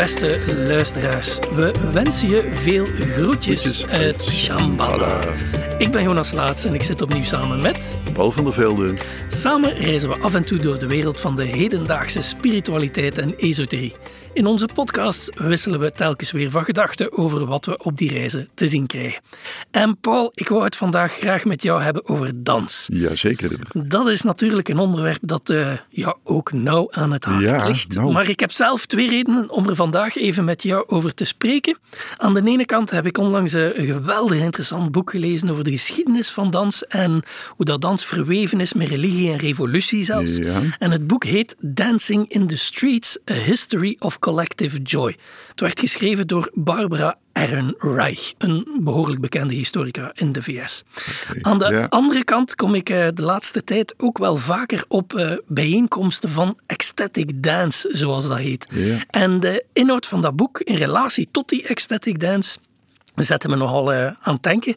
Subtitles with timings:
[0.00, 1.38] beste luisteraars.
[1.54, 5.20] We wensen je veel groetjes, Groetjes uit Shambhala.
[5.78, 7.98] Ik ben Jonas Laats en ik zit opnieuw samen met...
[8.12, 8.94] Paul van der Velde.
[9.28, 13.92] Samen reizen we af en toe door de wereld van de hedendaagse spiritualiteit en esoterie.
[14.32, 18.48] In onze podcast wisselen we telkens weer van gedachten over wat we op die reizen
[18.54, 19.22] te zien krijgen.
[19.70, 22.88] En Paul, ik wou het vandaag graag met jou hebben over dans.
[22.92, 23.50] Jazeker.
[23.86, 27.94] Dat is natuurlijk een onderwerp dat uh, ja, ook nauw aan het hart Ja, ligt.
[27.94, 28.12] nou.
[28.12, 31.78] Maar ik heb zelf twee redenen om er vandaag even met jou over te spreken.
[32.16, 36.30] Aan de ene kant heb ik onlangs een geweldig interessant boek gelezen over de geschiedenis
[36.30, 40.36] van dans en hoe dat dans verweven is met religie en revolutie zelfs.
[40.36, 40.60] Ja.
[40.78, 45.16] En het boek heet Dancing in the Streets: A History of Collective Joy.
[45.48, 50.82] Het werd geschreven door Barbara Ehrenreich, een behoorlijk bekende historica in de VS.
[51.42, 55.32] Aan de andere kant kom ik eh, de laatste tijd ook wel vaker op eh,
[55.46, 58.66] bijeenkomsten van ecstatic dance, zoals dat heet.
[59.10, 62.58] En de inhoud van dat boek in relatie tot die ecstatic dance
[63.22, 64.74] zette me nogal eh, aan het denken.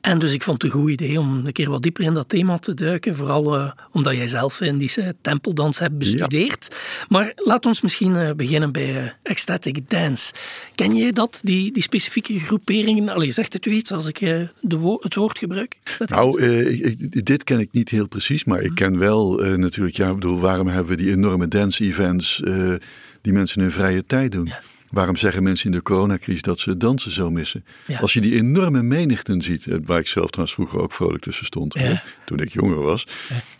[0.00, 2.28] En dus ik vond het een goed idee om een keer wat dieper in dat
[2.28, 3.16] thema te duiken.
[3.16, 6.76] Vooral eh, omdat jij zelf Indische tempeldans hebt bestudeerd.
[7.08, 10.32] Maar laat ons misschien eh, beginnen bij eh, ecstatic dance.
[10.74, 13.08] Ken jij dat, die, die specifieke groeperingen?
[13.08, 15.76] Allee, zegt het u iets als ik eh, de wo- het woord gebruik?
[16.06, 18.66] Nou, eh, ik- dit ken ik niet heel precies, maar Mhm.
[18.66, 22.74] ik ken wel eh, natuurlijk, ja, ik bedoel, waarom hebben we die enorme dance-events eh,
[23.20, 24.46] die mensen hun vrije tijd doen?
[24.46, 24.60] Ja.
[24.94, 27.64] Waarom zeggen mensen in de coronacrisis dat ze dansen zo missen?
[27.86, 27.98] Ja.
[27.98, 31.46] Als je die enorme menigten ziet, eh, waar ik zelf trouwens vroeger ook vrolijk tussen
[31.46, 31.80] stond, Ja.
[31.80, 33.06] hè, toen ik jonger was,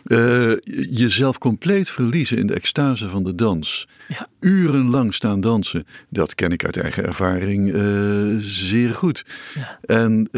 [0.03, 0.51] eh,
[0.91, 3.87] jezelf compleet verliezen in de extase van de dans.
[4.39, 7.81] Urenlang staan dansen, dat ken ik uit eigen ervaring eh,
[8.39, 9.25] zeer goed.
[9.53, 9.79] Ja.
[9.85, 10.29] En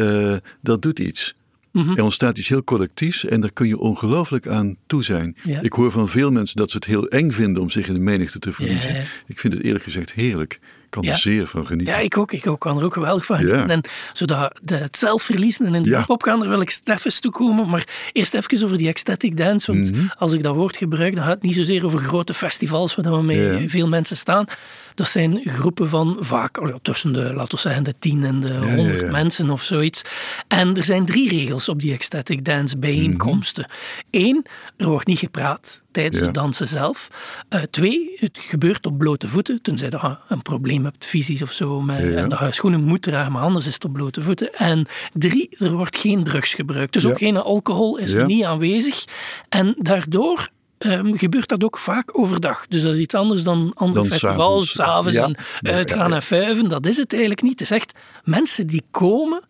[0.62, 1.36] dat doet iets.
[1.72, 1.96] Mhm.
[1.96, 5.36] Er ontstaat iets heel collectiefs en daar kun je ongelooflijk aan toe zijn.
[5.44, 5.60] Ja.
[5.60, 8.00] Ik hoor van veel mensen dat ze het heel eng vinden om zich in de
[8.00, 8.94] menigte te verliezen.
[8.94, 9.02] Ja.
[9.26, 10.60] Ik vind het eerlijk gezegd heerlijk.
[10.90, 11.94] Ik kan er zeer van genieten.
[11.94, 12.32] Ja, ik ook.
[12.32, 13.70] Ik ook, kan er ook geweldig van genieten.
[13.70, 13.80] En
[14.12, 17.68] zodat de, het zelfverliezen en in de hip-hop gaan, wil ik even toe komen.
[17.68, 19.72] Maar eerst even over die ecstatic dance.
[19.72, 20.04] Want Mhm.
[20.18, 23.34] als ik dat woord gebruik, dan gaat het niet zozeer over grote festivals waar we
[23.34, 23.68] Ja.
[23.68, 24.44] veel mensen staan.
[24.98, 28.40] Dat zijn groepen van vaak oh ja, tussen de, laten we zeggen, de 10 en
[28.40, 29.10] de ja, 100 ja.
[29.10, 30.02] mensen of zoiets.
[30.48, 33.70] En er zijn drie regels op die ecstatic dance bijeenkomsten.
[34.10, 37.08] Eén, er wordt niet gepraat tijdens het dansen zelf.
[37.48, 41.52] Eh, twee, het gebeurt op blote voeten, tenzij dat je een probleem hebt, fysisch of
[41.52, 44.54] zo, met, en dat je schoenen moet dragen, maar anders is het op blote voeten.
[44.54, 46.92] En drie, er wordt geen drugs gebruikt.
[46.92, 49.04] Dus ook geen alcohol is er niet aanwezig.
[49.48, 52.66] En daardoor ehm, gebeurt dat ook vaak overdag.
[52.68, 55.16] Dus dat is iets anders dan andere Dan festivals, s'avonds.
[55.16, 55.24] Ja.
[55.60, 56.14] en uitgaan ja, ja.
[56.14, 56.68] en fuiven.
[56.68, 57.52] Dat is het eigenlijk niet.
[57.52, 57.92] Het is echt
[58.24, 59.42] mensen die komen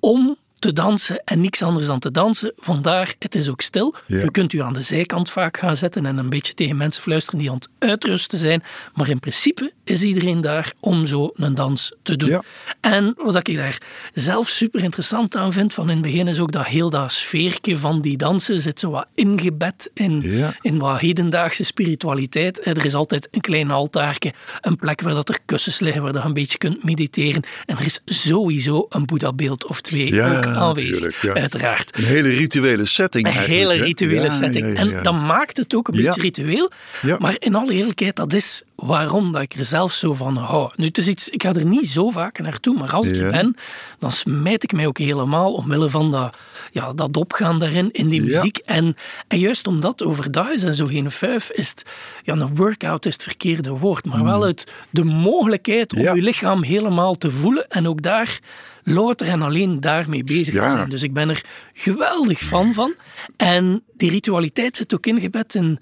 [0.00, 2.52] om te dansen en niks anders dan te dansen.
[2.56, 3.94] Vandaar, het is ook stil.
[4.06, 4.18] Ja.
[4.18, 7.38] Je kunt u aan de zijkant vaak gaan zetten en een beetje tegen mensen fluisteren
[7.38, 8.62] die aan het uitrusten zijn.
[8.94, 12.28] Maar in principe is iedereen daar om zo een dans te doen.
[12.28, 12.42] Ja.
[12.80, 13.78] En wat ik daar
[14.14, 17.78] zelf super interessant aan vind, van in het begin is ook dat heel dat sfeertje
[17.78, 20.54] van die dansen zit zo wat ingebed in, Ja.
[20.60, 22.66] in wat hedendaagse spiritualiteit.
[22.66, 26.22] Er is altijd een klein altaartje, een plek waar dat er kussens liggen, waar dat
[26.22, 27.42] je een beetje kunt mediteren.
[27.66, 31.34] En er is sowieso een Boeddha-beeld of twee Ja, aanwezig, ja.
[31.34, 31.98] uiteraard.
[31.98, 34.66] Een hele rituele setting Een hele rituele setting.
[34.66, 36.70] ja, ja, En dat maakt het ook een beetje ritueel.
[37.18, 40.70] Maar in alle eerlijkheid, dat is waarom dat ik er zelf zo van hou.
[40.76, 43.30] Nu, het is iets, ik ga er niet zo vaak naartoe, maar als ik er
[43.30, 43.56] ben,
[43.98, 46.36] dan smijt ik mij ook helemaal omwille van dat,
[46.70, 48.58] ja, dat opgaan daarin, in die muziek.
[48.58, 48.96] En,
[49.28, 51.84] en juist omdat het overdag is en zo geen vijf, is het,
[52.22, 56.62] ja, een workout is het verkeerde woord, maar wel uit de mogelijkheid om je lichaam
[56.62, 58.40] helemaal te voelen en ook daar
[58.82, 60.64] louter en alleen daarmee bezig Ja.
[60.64, 60.88] te zijn.
[60.88, 62.94] Dus ik ben er geweldig fan van.
[63.36, 65.78] En die ritualiteit zit ook ingebed in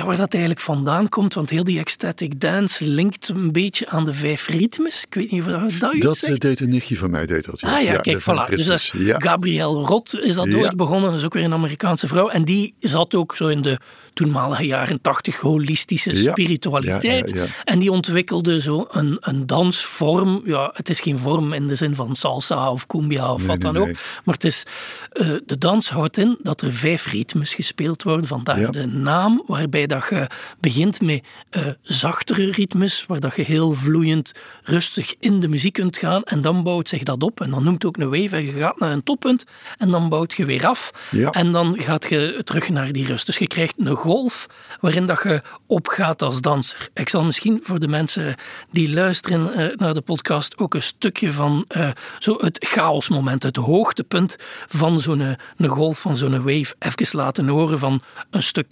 [0.00, 1.34] ja, waar dat eigenlijk vandaan komt.
[1.34, 5.04] Want heel die ecstatic dance linkt een beetje aan de vijf ritmes.
[5.04, 6.40] Ik weet niet of dat, dat u Dat eh, zegt.
[6.40, 7.62] deed een nichtje van mij, deed dat.
[7.62, 8.54] Ah ja, kijk, voilà.
[8.54, 9.08] Dus dat is ritmes.
[9.08, 9.20] Ja.
[9.20, 11.10] Gabrielle Rot is dat ooit begonnen.
[11.10, 12.28] Dat is ook weer een Amerikaanse vrouw.
[12.28, 13.78] En die zat ook zo in de
[14.12, 17.34] toenmalige jaren tachtig holistische spiritualiteit.
[17.64, 20.42] En die ontwikkelde zo een, een dansvorm.
[20.44, 23.60] Ja, het is geen vorm in de zin van salsa of cumbia of Nee, wat
[23.60, 23.96] dan nee, ook.
[24.24, 24.64] Maar het is,
[25.12, 28.26] eh, de dans houdt in dat er vijf ritmes gespeeld worden.
[28.26, 30.26] Vandaar de naam, waarbij dat je
[30.60, 34.32] begint met eh, zachtere ritmes, waar dat je heel vloeiend,
[34.62, 36.22] rustig in de muziek kunt gaan.
[36.22, 37.40] En dan bouwt zich dat op.
[37.40, 38.36] En dan noemt ook een wave.
[38.36, 39.44] En je gaat naar een toppunt.
[39.76, 40.90] En dan bouwt je weer af.
[41.10, 41.30] Ja.
[41.30, 43.26] En dan gaat je terug naar die rust.
[43.26, 44.46] Dus je krijgt een golf
[44.80, 46.88] waarin dat je opgaat als danser.
[46.94, 48.34] Ik zal misschien voor de mensen
[48.70, 53.56] die luisteren eh, naar de podcast ook een stukje van eh, zo het chaosmoment, het
[53.56, 54.36] hoogtepunt
[54.68, 58.68] van zo'n een golf, van zo'n wave, even laten horen van een stuk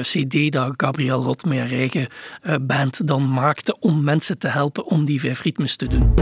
[0.00, 2.06] CD dat Gabriel Rot met haar eigen
[2.42, 6.14] uh, band dan maakte om mensen te helpen om die vijf ritmes te doen.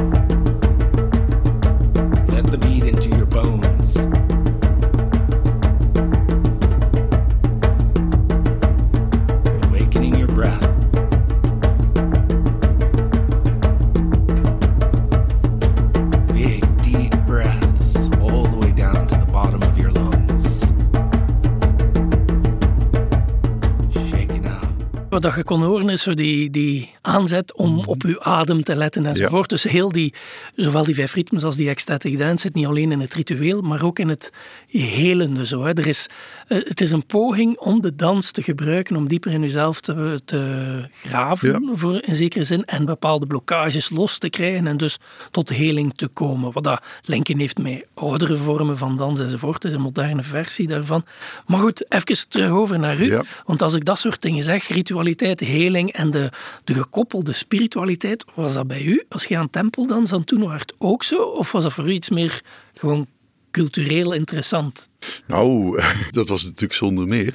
[25.21, 27.89] Wat je kon horen is zo die, die aanzet om mhm.
[27.89, 29.49] op uw adem te letten enzovoort.
[29.49, 30.15] Dus heel die,
[30.57, 33.85] zowel die vijf ritmes als die ecstatic dance zit niet alleen in het ritueel, maar
[33.85, 34.33] ook in het
[34.69, 35.47] helende.
[35.47, 35.73] Zo, hè.
[35.73, 36.09] Er is,
[36.49, 40.21] eh, het is een poging om de dans te gebruiken, om dieper in uzelf te,
[40.25, 44.99] te graven, voor, in zekere zin, en bepaalde blokkages los te krijgen en dus
[45.31, 46.53] tot heling te komen.
[46.53, 49.65] Wat dat linken heeft met oudere vormen van dans enzovoort.
[49.65, 51.05] Is een moderne versie daarvan.
[51.47, 53.23] Maar goed, even terug over naar u.
[53.47, 54.69] Want als ik dat soort dingen zeg,
[55.11, 56.31] ritualiteit, heling en de,
[56.65, 61.05] de gekoppelde spiritualiteit, was dat bij u, als je aan tempeldans aan toen was, ook
[61.05, 61.23] zo?
[61.23, 62.43] Of was dat voor u iets meer
[62.75, 63.07] gewoon
[63.51, 64.89] cultureel interessant?
[65.27, 65.81] Nou,
[66.11, 67.35] dat was natuurlijk zonder meer.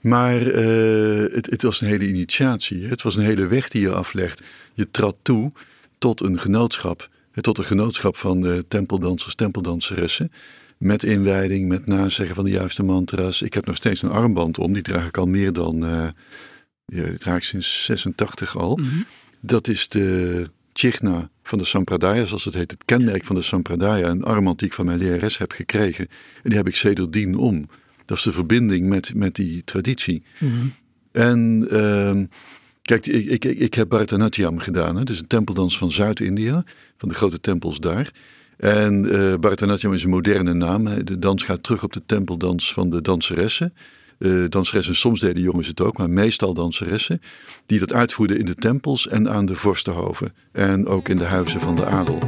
[0.00, 2.86] Maar uh, het, het, was een hele initiatie.
[2.86, 4.42] Het was een hele weg die je aflegt.
[4.74, 5.52] Je trad toe
[5.98, 7.08] tot een genootschap.
[7.40, 10.32] Tot een genootschap van de tempeldansers, tempeldanseressen.
[10.76, 13.42] Met inwijding, met nazeggen van de juiste mantra's.
[13.42, 14.72] Ik heb nog steeds een armband om.
[14.72, 15.84] Die draag ik al meer dan...
[15.84, 16.06] Uh,
[16.86, 18.76] die draag ik sinds 86 al.
[18.76, 18.88] Mhm.
[19.40, 24.08] Dat is de Chigna van de Sampradaya, zoals het heet, het kenmerk van de Sampradaya,
[24.08, 26.08] een armband die ik van mijn lerares heb gekregen.
[26.42, 27.68] En die heb ik sedertdien om.
[28.04, 30.22] Dat is de verbinding met, met die traditie.
[30.38, 30.66] Mhm.
[31.12, 32.22] En uh,
[32.82, 34.96] kijk, ik, ik, ik heb Bharatanatyam gedaan.
[34.96, 35.04] Hè?
[35.04, 36.64] Dus een tempeldans van Zuid-India,
[36.96, 38.10] van de grote tempels daar.
[38.56, 41.04] En uh, Bharatanatyam is een moderne naam.
[41.04, 43.72] De dans gaat terug op de tempeldans van de danseressen
[44.18, 47.20] uh, danseressen, soms deden jongens het ook, maar meestal danseressen,
[47.66, 50.32] die dat uitvoerden in de tempels en aan de vorstenhoven.
[50.52, 52.18] En ook in de huizen van de adel.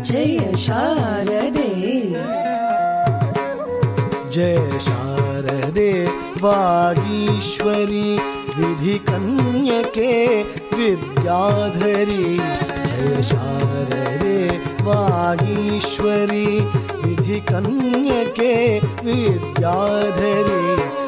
[4.36, 8.18] Jai Sharade, Vagishwari,
[8.56, 12.36] Vidhi Kanyake, Vidyadhari.
[12.36, 16.60] Jai Sharade, Vagishwari,
[17.02, 21.05] Vidhi Kanyake, Vidyadhari.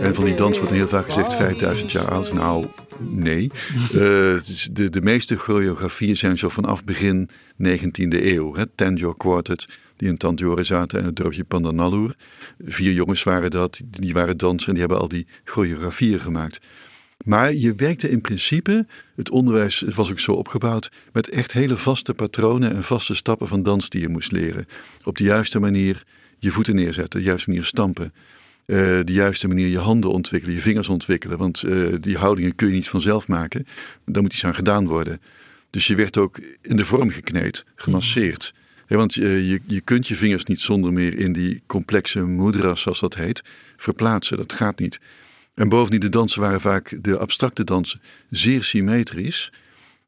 [0.00, 2.32] En van die dans wordt heel vaak gezegd 5000 jaar oud.
[2.32, 2.66] Nou,
[2.98, 3.50] nee.
[3.94, 4.00] Uh,
[4.72, 7.28] de, de meeste choreografieën zijn zo vanaf begin
[7.62, 8.54] 19e eeuw.
[8.54, 12.14] Het Tanjore Quartet, die in Tanjore zaten en het dorpje Pandanallur.
[12.64, 16.60] Vier jongens waren dat, die waren dansers en die hebben al die choreografieën gemaakt.
[17.24, 18.86] Maar je werkte in principe,
[19.16, 23.62] het onderwijs was ook zo opgebouwd, met echt hele vaste patronen en vaste stappen van
[23.62, 24.66] dans die je moest leren.
[25.04, 26.04] Op de juiste manier
[26.38, 28.12] je voeten neerzetten, de juiste manier stampen.
[28.70, 31.38] Uh, de juiste manier je handen ontwikkelen, je vingers ontwikkelen.
[31.38, 33.66] Want uh, die houdingen kun je niet vanzelf maken.
[34.04, 35.20] Daar moet iets aan gedaan worden.
[35.70, 38.54] Dus je werd ook in de vorm gekneed, gemasseerd.
[38.86, 43.00] want uh, je, je kunt je vingers niet zonder meer in die complexe mudras, zoals
[43.00, 43.42] dat heet,
[43.76, 44.36] verplaatsen.
[44.36, 45.00] Dat gaat niet.
[45.54, 48.00] En bovendien, de dansen waren vaak, de abstracte dansen,
[48.30, 49.52] zeer symmetrisch.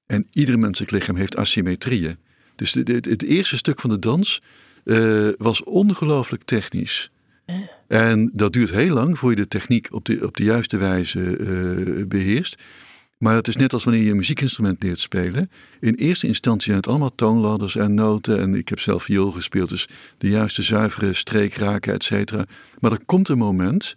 [0.06, 2.17] En ieder menselijk lichaam heeft asymmetrieën.
[2.56, 4.43] Dus de, het eerste stuk van de dans
[5.38, 7.11] was ongelooflijk technisch.
[7.93, 11.39] En dat duurt heel lang voor je de techniek op de, op de juiste wijze
[11.39, 12.63] uh, beheerst.
[13.19, 15.51] Maar het is net als wanneer je een muziekinstrument leert spelen.
[15.81, 18.41] In eerste instantie zijn het allemaal toonladders en noten.
[18.41, 22.44] En ik heb zelf viool gespeeld, dus de juiste zuivere streek raken, et cetera.
[22.79, 23.96] Maar er komt een moment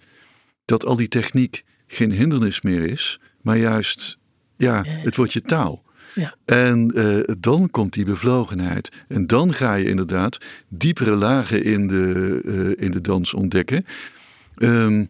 [0.66, 4.18] dat al die techniek geen hindernis meer is, maar juist,
[4.56, 5.85] ja, het wordt je taal.
[6.16, 6.36] Ja.
[6.46, 8.92] En uh, dan komt die bevlogenheid.
[9.08, 13.86] En dan ga je inderdaad diepere lagen in de, uh, in de dans ontdekken.
[14.58, 15.10] Um,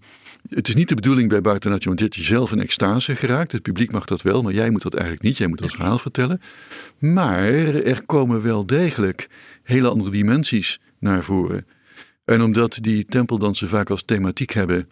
[0.49, 3.51] het is niet de bedoeling bij Bartonaccio dat je zelf in extase geraakt.
[3.51, 5.37] Het publiek mag dat wel, maar jij moet dat eigenlijk niet.
[5.37, 6.41] Jij moet dat verhaal vertellen.
[6.99, 9.29] Maar er komen wel degelijk
[9.63, 11.65] hele andere dimensies naar voren.
[12.25, 14.89] En omdat die tempeldansen vaak als thematiek hebben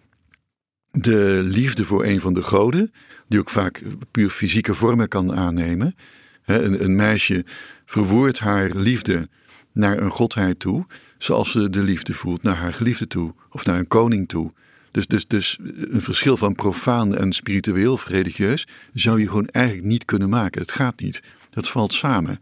[0.94, 2.92] de liefde voor een van de goden,
[3.28, 5.96] die ook vaak puur fysieke vormen kan aannemen.
[6.44, 7.44] Een, een meisje
[7.84, 9.28] verwoordt haar liefde
[9.72, 10.86] naar een godheid toe,
[11.18, 14.52] zoals ze de liefde voelt naar haar geliefde toe, of naar een koning toe.
[14.90, 19.86] Dus, dus, dus een verschil van profaan en spiritueel of religieus zou je gewoon eigenlijk
[19.86, 20.60] niet kunnen maken.
[20.60, 21.22] Het gaat niet.
[21.50, 22.40] Dat valt samen.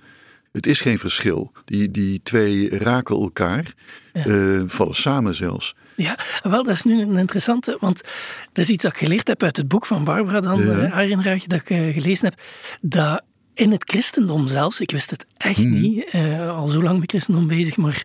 [0.52, 1.52] Het is geen verschil.
[1.64, 3.74] Die, die twee raken elkaar,
[4.12, 5.74] eh, vallen samen zelfs.
[5.96, 8.00] Ja, wel, dat is nu een interessante, want
[8.52, 11.04] dat is iets dat ik geleerd heb uit het boek van Barbara dan, ja.
[11.04, 12.40] uh, dat ik uh, gelezen heb,
[12.80, 13.22] dat
[13.54, 15.80] in het christendom zelfs, ik wist het echt Mhm.
[15.80, 18.02] niet, eh, al zo lang met christendom bezig, maar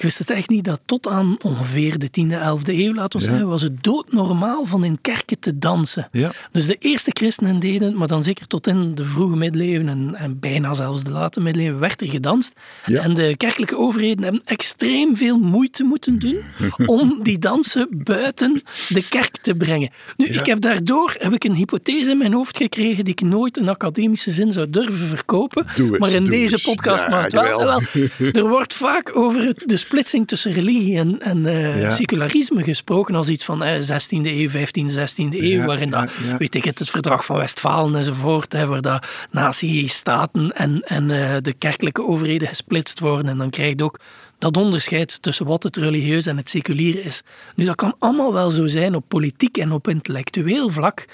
[0.00, 3.24] ik wist het echt niet dat tot aan ongeveer de 10e, 11e eeuw, laten we
[3.24, 3.30] Ja.
[3.30, 6.08] zeggen, was het doodnormaal van in kerken te dansen.
[6.12, 6.32] Ja.
[6.52, 10.14] Dus de eerste christenen deden het, maar dan zeker tot in de vroege middeleeuwen en,
[10.14, 12.52] en bijna zelfs de late middeleeuwen werd er gedanst.
[12.86, 13.02] Ja.
[13.02, 16.40] En de kerkelijke overheden hebben extreem veel moeite moeten doen
[16.86, 19.90] om die dansen buiten de kerk te brengen.
[20.16, 23.56] Nu, ik heb daardoor heb ik een hypothese in mijn hoofd gekregen die ik nooit
[23.56, 25.66] in academische zin zou durven verkopen.
[25.76, 27.58] Eens, maar in deze podcast het wel.
[27.64, 27.80] wel.
[28.42, 31.90] Er wordt vaak over het- de splitsing tussen religie en, en eh, Ja.
[31.90, 36.54] secularisme gesproken als iets van eh, 16e eeuw, 15e, 16e eeuw, Ja, waarin dat, weet
[36.54, 41.52] ik het, het verdrag van Westfalen enzovoort, hè, waar dat natie-staten en, en eh, de
[41.52, 43.28] kerkelijke overheden gesplitst worden.
[43.28, 44.00] En dan krijg je ook
[44.38, 47.22] dat onderscheid tussen wat het religieus en het seculier is.
[47.56, 51.04] Nu, dat kan allemaal wel zo zijn op politiek en op intellectueel vlak,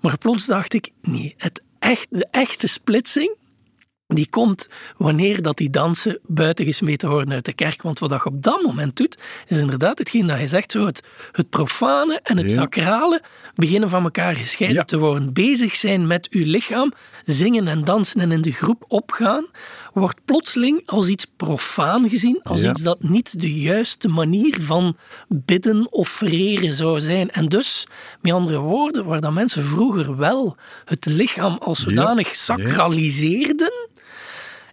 [0.00, 3.36] maar plots dacht ik, nee, het echt, de echte splitsing,
[4.14, 7.82] die komt wanneer dat die dansen buiten gesmeten worden uit de kerk.
[7.82, 10.86] Want wat dat je op dat moment doet, is inderdaad hetgeen dat je zegt, zo
[10.86, 11.02] het,
[11.32, 12.60] het profane en het Ja.
[12.60, 13.22] sacrale
[13.54, 14.84] beginnen van elkaar gescheiden Ja.
[14.84, 15.32] te worden.
[15.32, 16.92] Bezig zijn met uw lichaam,
[17.24, 19.46] zingen en dansen en in de groep opgaan,
[19.92, 22.70] wordt plotseling als iets profaan gezien, als Ja.
[22.70, 24.96] iets dat niet de juiste manier van
[25.28, 27.30] bidden of vereren zou zijn.
[27.30, 27.86] En dus,
[28.22, 33.72] met andere woorden, waar dat mensen vroeger wel het lichaam als zodanig sacraliseerden,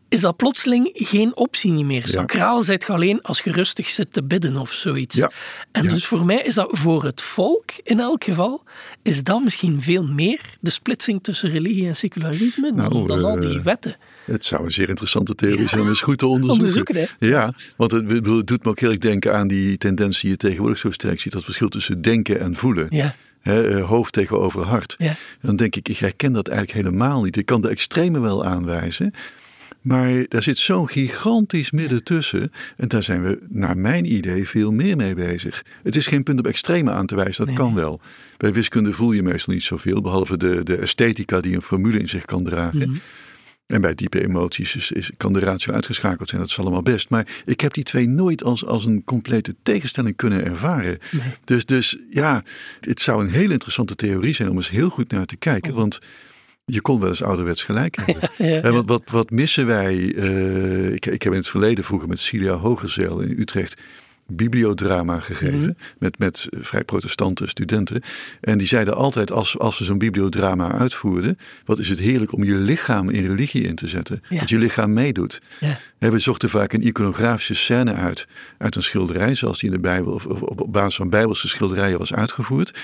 [0.10, 2.08] is dat plotseling geen optie niet meer.
[2.08, 5.16] Sacraal zit je alleen als je rustig zit te bidden of zoiets.
[5.16, 5.32] Ja.
[5.72, 5.90] En Ja.
[5.90, 8.64] dus voor mij is dat voor het volk in elk geval,
[9.02, 13.38] is dat misschien veel meer de splitsing tussen religie en secularisme dan, Nou, dan al
[13.38, 13.98] eh, die wetten.
[14.26, 17.08] Het zou een zeer interessante theorie zijn om eens goed te onderzoeken.
[17.20, 20.38] Ja, want het, het doet me ook heel erg denken aan die tendens die je
[20.38, 21.32] tegenwoordig zo sterk ziet.
[21.34, 22.88] Dat verschil tussen denken en voelen.
[22.90, 23.16] Ja.
[23.42, 24.96] Eh, hoofd tegenover hart.
[24.98, 25.16] Ja.
[25.42, 27.38] Dan denk ik, ik herken dat eigenlijk helemaal niet.
[27.38, 29.14] Ik kan de extreme wel aanwijzen.
[29.88, 32.52] Maar daar zit zo'n gigantisch midden tussen.
[32.78, 35.64] En daar zijn we, naar mijn idee, veel meer mee bezig.
[35.84, 38.02] Het is geen punt op extreme aan te wijzen, dat kan wel.
[38.38, 42.10] Bij wiskunde voel je meestal niet zoveel, behalve de, de esthetica die een formule in
[42.10, 43.02] zich kan dragen.
[43.66, 47.10] En bij diepe emoties is, is, kan de ratio uitgeschakeld zijn, dat is allemaal best.
[47.10, 50.98] Maar ik heb die twee nooit als, als een complete tegenstelling kunnen ervaren.
[51.44, 52.44] Dus, dus ja,
[52.80, 55.74] het zou een hele interessante theorie zijn om eens heel goed naar te kijken.
[55.74, 56.00] Want
[56.72, 58.30] je kon wel eens ouderwets gelijk hebben.
[58.38, 60.14] ja, wat, wat, wat missen wij?
[60.16, 63.82] eh, ik, ik heb in het verleden vroeger met Cilia Hogerzeel in Utrecht
[64.30, 65.78] bibliodrama gegeven.
[66.00, 68.02] met, met vrij protestante studenten.
[68.42, 71.38] En die zeiden altijd als, als we zo'n bibliodrama uitvoerden.
[71.66, 74.24] Wat is het heerlijk om je lichaam in religie in te zetten.
[74.30, 75.42] Dat je lichaam meedoet.
[75.98, 78.28] We zochten vaak een iconografische scène uit.
[78.58, 81.98] Uit een schilderij zoals die in de Bijbel of, of op basis van bijbelse schilderijen
[81.98, 82.80] was uitgevoerd.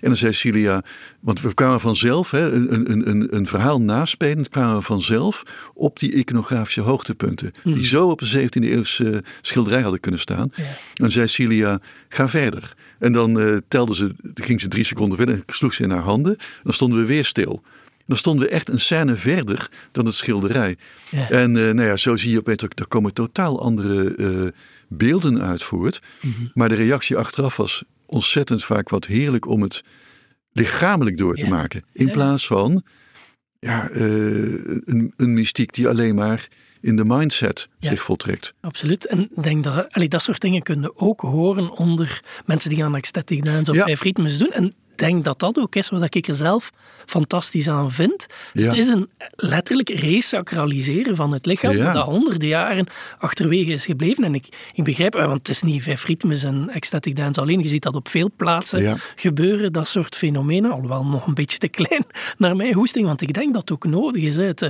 [0.00, 0.82] En dan zei Cilia,
[1.20, 5.42] want we kwamen vanzelf, hè, een, een, een, een verhaal naspelend, kwamen we vanzelf
[5.74, 7.52] op die iconografische hoogtepunten.
[7.64, 10.52] Die zo op een 17e eeuwse schilderij hadden kunnen staan.
[10.54, 10.64] Ja.
[10.94, 12.74] Dan zei Cilia, ga verder.
[12.98, 16.02] En dan eh, telde ze, ging ze drie seconden verder en sloeg ze in haar
[16.02, 16.36] handen.
[16.62, 17.62] Dan stonden we weer stil.
[18.06, 20.76] Dan stonden we echt een scène verder dan het schilderij.
[21.10, 21.30] Ja.
[21.30, 24.26] En eh, nou ja, zo zie je opeens, dat er komen totaal andere eh,
[24.88, 26.02] beelden uit voort.
[26.54, 29.82] Maar de reactie achteraf was ontzettend vaak wat heerlijk om het
[30.52, 31.50] lichamelijk door te Ja.
[31.50, 31.84] maken.
[31.92, 32.82] In plaats van
[33.58, 34.00] ja, eh,
[34.84, 36.48] een, een mystiek die alleen maar
[36.80, 37.88] in de mindset Ja.
[37.90, 38.54] zich voltrekt.
[38.60, 39.06] Absoluut.
[39.06, 42.96] En ik denk dat allee, dat soort dingen kunnen ook horen onder mensen die aan
[42.96, 43.84] ecstatic dance of Ja.
[43.84, 44.52] vijf ritmes doen.
[44.52, 46.72] En denk dat dat ook is wat ik er zelf
[47.06, 48.26] fantastisch aan vind.
[48.52, 48.68] Ja.
[48.68, 51.92] Het is een letterlijk resacraliseren van het lichaam Ja.
[51.92, 52.86] dat honderden jaren
[53.18, 54.24] achterwege is gebleven.
[54.24, 57.62] En ik, ik begrijp, eh, want het is niet vijf ritmes en ecstatic dance alleen.
[57.62, 58.96] Je ziet dat op veel plaatsen Ja.
[59.16, 60.70] gebeuren, dat soort fenomenen.
[60.72, 62.04] Alhoewel nog een beetje te klein
[62.38, 64.36] naar mijn hoesting, want ik denk dat het ook nodig is.
[64.36, 64.60] Het,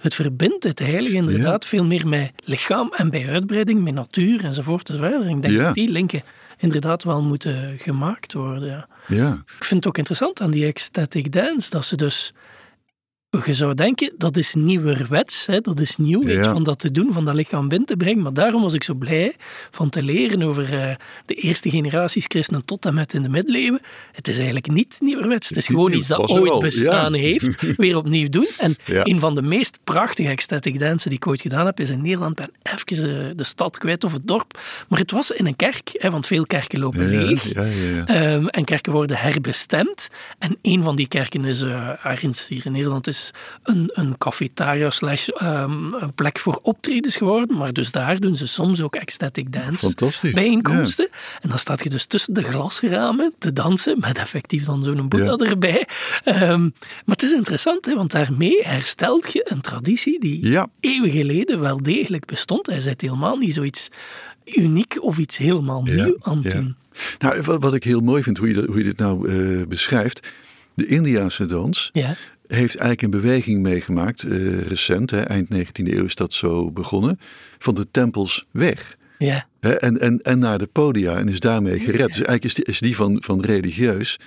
[0.00, 4.88] het, verbindt het heilige inderdaad veel meer met lichaam en bij uitbreiding met natuur enzovoort
[4.88, 5.28] enzovoort.
[5.28, 6.22] Ik denk dat die linken
[6.60, 8.68] inderdaad wel moeten gemaakt worden.
[8.68, 8.88] Ja.
[9.06, 12.34] Ja, Ik vind het ook interessant aan die ecstatic dance dat ze dus.
[13.46, 16.52] Je zou denken, dat is nieuwerwets, hè, dat is nieuw Ja.
[16.52, 18.22] van dat te doen, van dat lichaam binnen te brengen.
[18.22, 19.34] Maar daarom was ik zo blij
[19.70, 20.94] van te leren over eh,
[21.26, 23.80] de eerste generaties christenen tot en met in de middeleeuwen.
[24.12, 27.20] Het is eigenlijk niet nieuwerwets, het is gewoon iets dat ooit bestaan ja.
[27.20, 28.46] heeft, weer opnieuw doen.
[28.58, 29.00] En Ja.
[29.04, 32.40] een van de meest prachtige ecstatic dansen die ik ooit gedaan heb, is in Nederland.
[32.40, 35.56] Ik ben even de, de stad kwijt of het dorp, maar het was in een
[35.56, 37.52] kerk, hè, want veel kerken lopen leeg.
[37.52, 40.08] Ehm, en kerken worden herbestemd.
[40.38, 43.30] En een van die kerken is, eh, ergens hier in Nederland is is
[43.62, 47.56] een, een cafetaria slash um, een plek voor optredens geworden.
[47.56, 49.94] Maar dus daar doen ze soms ook ecstatic dance
[50.32, 51.08] bijeenkomsten.
[51.40, 55.36] En dan staat je dus tussen de glasramen te dansen met effectief dan zo'n boeddha
[55.36, 55.88] erbij.
[56.24, 56.74] Um,
[57.04, 61.82] maar het is interessant, hè, want daarmee herstelt je een traditie die eeuwen geleden wel
[61.82, 62.66] degelijk bestond.
[62.66, 63.88] Hij zet helemaal niet zoiets
[64.44, 66.76] uniek of iets helemaal nieuw aan het doen.
[67.18, 70.28] Nou, wat, ik heel mooi vind, hoe je, dat, hoe je dit nou uh, beschrijft.
[70.74, 72.14] De Indiaanse dans ja.
[72.56, 77.20] Heeft eigenlijk een beweging meegemaakt, uh, recent, hè, eind 19e eeuw is dat zo begonnen,
[77.58, 78.96] van de tempels weg.
[79.18, 79.46] Ja.
[79.60, 82.06] Hè, en, en, en naar de podia en is daarmee gered.
[82.06, 84.18] Dus eigenlijk is die, is die van, van religieus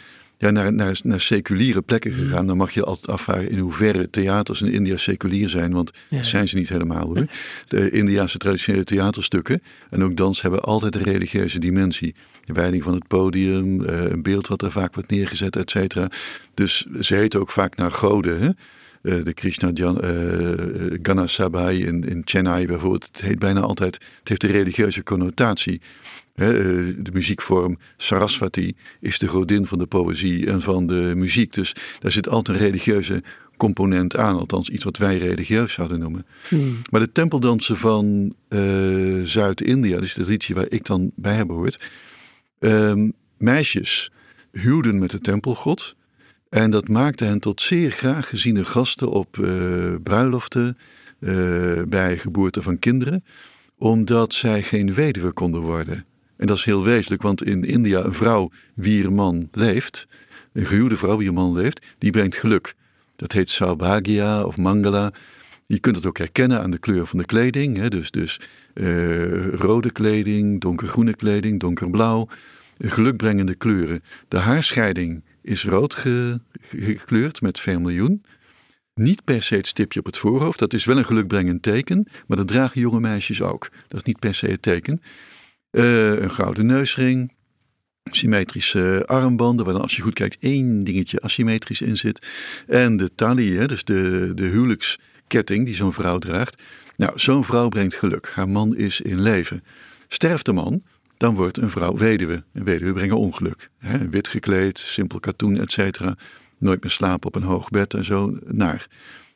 [0.43, 2.17] ja, naar, naar, naar seculiere plekken mm.
[2.17, 2.47] gegaan.
[2.47, 5.73] Dan mag je altijd afvragen in hoeverre theaters in India seculier zijn.
[5.73, 7.25] Want dat zijn ze niet helemaal hoor.
[7.67, 12.15] De Indiaanse traditionele theaterstukken en ook dans hebben altijd een religieuze dimensie.
[12.45, 16.07] De wijding van het podium, eh, een beeld wat er vaak wordt neergezet, et cetera.
[16.53, 18.41] Dus ze heten ook vaak naar goden.
[18.41, 18.49] Hè?
[19.03, 20.09] Eh, de Krishna Jan, uh,
[21.01, 23.09] Ganasabhai in, in Chennai bijvoorbeeld.
[23.11, 25.81] Het heet bijna altijd, het heeft een religieuze connotatie.
[26.33, 26.47] Eh,
[26.97, 31.53] de muziekvorm Saraswati is de godin van de poëzie en van de muziek.
[31.53, 33.23] Dus daar zit altijd een religieuze
[33.57, 34.37] component aan.
[34.37, 36.25] Althans, iets wat wij religieus zouden noemen.
[36.47, 36.81] Hmm.
[36.91, 41.91] Maar de tempeldansen van uh, Zuid-India, dus de traditie waar ik dan bij heb gehoord.
[42.59, 44.11] Uh, meisjes
[44.51, 45.95] huwden met de tempelgod.
[46.49, 49.47] En dat maakte hen tot zeer graag geziene gasten op uh,
[50.03, 50.77] bruiloften,
[51.87, 53.23] bij geboorte van kinderen.
[53.77, 56.05] Omdat zij geen weduwe konden worden.
[56.43, 60.07] En dat is heel wezenlijk, want in India een vrouw wie een man leeft,
[60.53, 62.73] een gehuwde vrouw wie een man leeft, die brengt geluk.
[63.15, 65.11] Dat heet Saubhagya of Mangala.
[65.65, 67.77] Je kunt het ook herkennen aan de kleur van de kleding.
[67.77, 67.89] Hè?
[67.89, 68.39] Dus, dus
[68.73, 72.27] uh, rode kleding, donkergroene kleding, donkerblauw.
[72.77, 74.03] Gelukbrengende kleuren.
[74.27, 75.95] De haarscheiding is rood
[76.69, 78.23] gekleurd met vermiljoen.
[78.93, 80.59] Niet per se het stipje op het voorhoofd.
[80.59, 82.07] Dat is wel een gelukbrengend teken.
[82.27, 83.69] Maar dat dragen jonge meisjes ook.
[83.87, 85.01] Dat is niet per se het teken.
[85.73, 87.33] Uh, een gouden neusring.
[88.11, 92.27] Symmetrische armbanden, waar dan als je goed kijkt één dingetje asymmetrisch in zit.
[92.67, 96.61] En de talie, dus de, de huwelijksketting die zo'n vrouw draagt.
[96.97, 98.31] Nou, zo'n vrouw brengt geluk.
[98.33, 99.63] Haar man is in leven.
[100.07, 100.83] Sterft de man,
[101.17, 102.43] dan wordt een vrouw weduwe.
[102.53, 103.69] En weduwe brengen ongeluk.
[104.09, 106.17] Wit gekleed, simpel katoen, et cetera.
[106.57, 108.37] Nooit meer slapen op een hoog bed en zo.
[108.45, 108.87] Naar.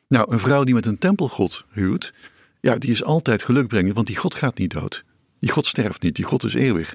[0.08, 2.12] Nou, een vrouw die met een tempelgod huwt,
[2.60, 5.04] ja, die is altijd gelukbrengend, want die god gaat niet dood.
[5.40, 6.94] Die God sterft niet, die God is eeuwig.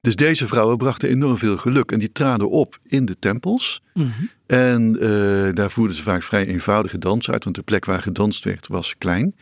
[0.00, 3.82] Dus deze vrouwen brachten enorm veel geluk en die traden op in de tempels.
[3.94, 4.08] Mhm.
[4.46, 8.44] En uh, daar voerden ze vaak vrij eenvoudige dansen uit, want de plek waar gedanst
[8.44, 9.34] werd was klein.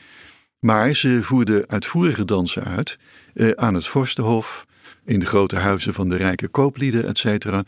[0.59, 2.99] Maar ze voerden uitvoerige dansen uit
[3.35, 4.67] uh, aan het vorstenhof,
[5.05, 7.65] in de grote huizen van de rijke kooplieden, et cetera.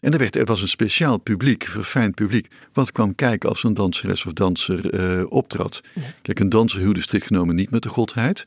[0.00, 3.74] En er, werd, er was een speciaal publiek, verfijnd publiek, wat kwam kijken als een
[3.74, 5.80] danseres of danser uh, optrad.
[6.22, 8.44] Kijk, een danser huwde strikt genomen niet met de godheid.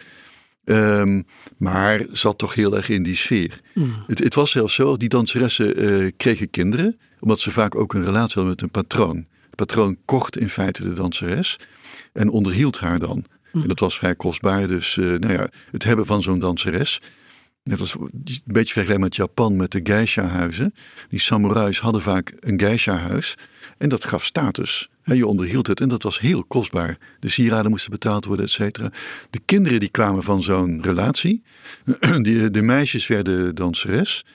[0.64, 1.26] Um,
[1.58, 3.62] maar zat toch heel erg in die sfeer.
[3.74, 4.04] Mm.
[4.08, 8.04] Het, het, was zelfs zo, die danseressen uh, kregen kinderen, omdat ze vaak ook een
[8.04, 9.26] relatie hadden met een patroon.
[9.50, 11.56] De patroon kocht in feite de danseres
[12.14, 13.26] en onderhield haar dan.
[13.52, 13.62] Mm.
[13.62, 17.00] En dat was vrij kostbaar, dus uh, nou ja, het hebben van zo'n danseres.
[17.64, 20.74] Net als een beetje vergelijkbaar met Japan met de geisha-huizen.
[21.10, 23.36] Die samurais hadden vaak een geisha-huis
[23.82, 26.98] en dat gaf status je onderhield het en dat was heel kostbaar.
[27.20, 28.92] De sieraden moesten betaald worden, et cetera.
[29.30, 31.44] De kinderen die kwamen van zo'n relatie.
[32.22, 34.26] Die, de meisjes werden danseres.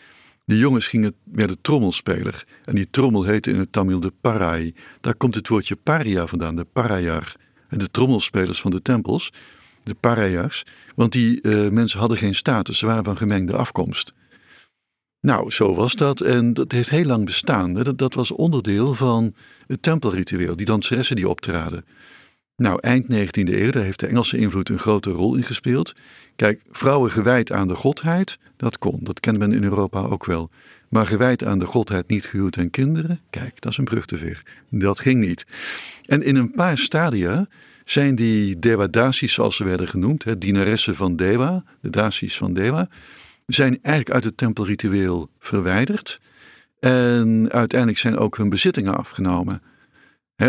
[0.44, 2.44] De jongens gingen, werden trommelspeler.
[2.64, 4.74] En die trommel heette in het Tamil de parai.
[5.00, 7.34] Daar komt het woordje paria vandaan, de parajar.
[7.68, 9.32] En de trommelspelers van de tempels,
[9.82, 10.62] de parayars.
[10.94, 14.12] Want die uh, mensen hadden geen status, ze waren van gemengde afkomst.
[15.20, 17.74] Nou, zo was dat en dat heeft heel lang bestaan.
[17.74, 19.34] Dat, dat was onderdeel van
[19.66, 21.84] het tempelritueel, die danseressen die optraden.
[22.56, 25.92] Nou, eind 19e eeuw, daar heeft de Engelse invloed een grote rol in gespeeld.
[26.36, 28.98] Kijk, vrouwen gewijd aan de godheid, dat kon.
[29.00, 30.50] Dat kent men in Europa ook wel.
[30.88, 34.16] Maar gewijd aan de godheid, niet gehuwd en kinderen, kijk, dat is een brug te
[34.16, 34.42] ver.
[34.70, 35.46] Dat ging niet.
[36.04, 37.46] En in een paar stadia
[37.84, 42.88] zijn die Devadasis, zoals ze werden genoemd, hè, dienaressen van Deva, de dasis van Deva,
[43.46, 46.20] zijn eigenlijk uit het tempelritueel verwijderd.
[46.80, 49.62] En uiteindelijk zijn ook hun bezittingen afgenomen.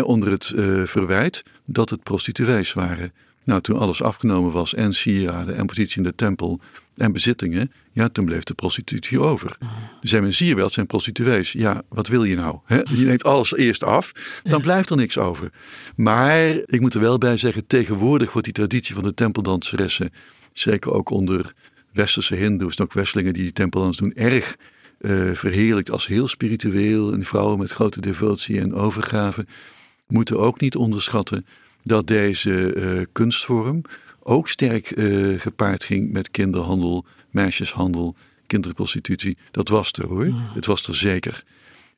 [0.02, 3.12] onder het uh, verwijt dat het prostituees waren.
[3.44, 6.60] Nou, toen alles afgenomen was, en sieraden, en positie in de tempel,
[6.96, 9.56] en bezittingen, ja, toen bleef de prostitutie over.
[10.00, 11.52] Dus zei men, zie je wel, het zijn prostituees.
[11.52, 12.58] Ja, wat wil je nou?
[12.68, 15.50] Je neemt alles eerst af, dan blijft er niks over.
[15.96, 20.12] Maar, ik moet er wel bij zeggen, tegenwoordig wordt die traditie van de tempeldanseressen,
[20.52, 21.54] zeker ook onder
[21.98, 24.56] westerse hindoes en ook westelingen die die tempeldans doen, erg
[25.00, 27.12] uh, verheerlijkt als heel spiritueel.
[27.12, 29.46] En vrouwen met grote devotie en overgave.
[30.06, 31.46] moeten ook niet onderschatten
[31.82, 33.82] dat deze uh, kunstvorm
[34.22, 39.36] ook sterk uh, gepaard ging met kinderhandel, meisjeshandel, kinderprostitutie.
[39.50, 40.34] Dat was er hoor.
[40.54, 41.44] Het was er zeker.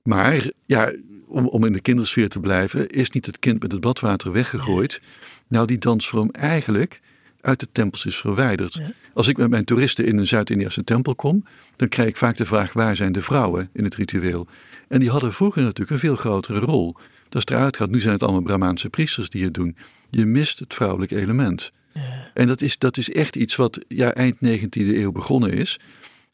[0.02, 0.92] Maar ja,
[1.26, 5.00] om, om in de kindersfeer te blijven, is niet het kind met het badwater weggegooid.
[5.48, 7.00] Nou, die dansvorm eigenlijk
[7.40, 8.80] uit de tempels is verwijderd.
[9.14, 11.44] Als ik met mijn toeristen in een Zuid-Indiase tempel kom,
[11.76, 14.46] dan krijg ik vaak de vraag: waar zijn de vrouwen in het ritueel?
[14.88, 16.96] En die hadden vroeger natuurlijk een veel grotere rol.
[17.28, 17.90] Dat is eruit gaat.
[17.90, 19.76] Nu zijn het allemaal Brahmaanse priesters die het doen.
[20.10, 21.72] Je mist het vrouwelijke element.
[21.92, 22.30] Ja.
[22.34, 25.78] En dat is, dat is echt iets wat ja, eind 19e eeuw begonnen is.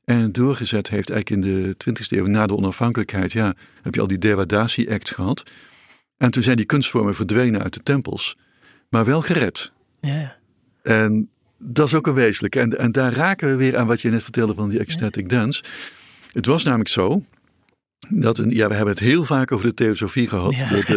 [0.04, 4.06] En doorgezet heeft eigenlijk in de 20e eeuw, na de onafhankelijkheid, ja, heb je al
[4.06, 5.42] die Devadasi-acts gehad.
[6.16, 8.36] En toen zijn die kunstvormen verdwenen uit de tempels,
[8.88, 9.72] maar wel gered.
[10.00, 10.36] Ja.
[10.86, 12.56] En dat is ook een wezenlijk.
[12.56, 15.62] En, en daar raken we weer aan wat je net vertelde van die ecstatic dance.
[16.32, 17.24] Het was namelijk zo.
[18.08, 20.52] Dat een, ja, we hebben het heel vaak over de theosofie gehad.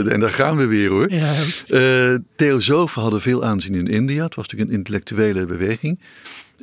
[0.08, 1.12] en daar gaan we weer hoor.
[1.12, 1.34] Ja.
[1.68, 4.24] Uh, theosofen hadden veel aanzien in India.
[4.24, 6.00] Het was natuurlijk een intellectuele beweging.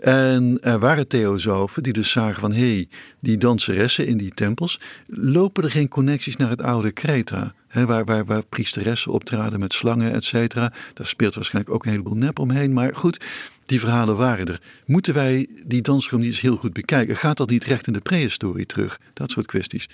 [0.01, 2.53] En er waren theosofen die dus zagen van...
[2.53, 2.89] hé, hey,
[3.21, 4.81] die danseressen in die tempels...
[5.07, 7.55] lopen er geen connecties naar het oude Kreta...
[7.85, 10.73] Waar, waar, waar priesteressen optraden met slangen, et cetera.
[10.95, 12.73] Daar speelt waarschijnlijk ook een heleboel nep omheen.
[12.73, 13.25] Maar goed,
[13.67, 14.61] die verhalen waren er.
[14.87, 17.17] Moeten wij die eens heel goed bekijken?
[17.17, 19.01] Gaat dat niet recht in de prehistorie terug?
[19.13, 19.89] Dat soort kwesties.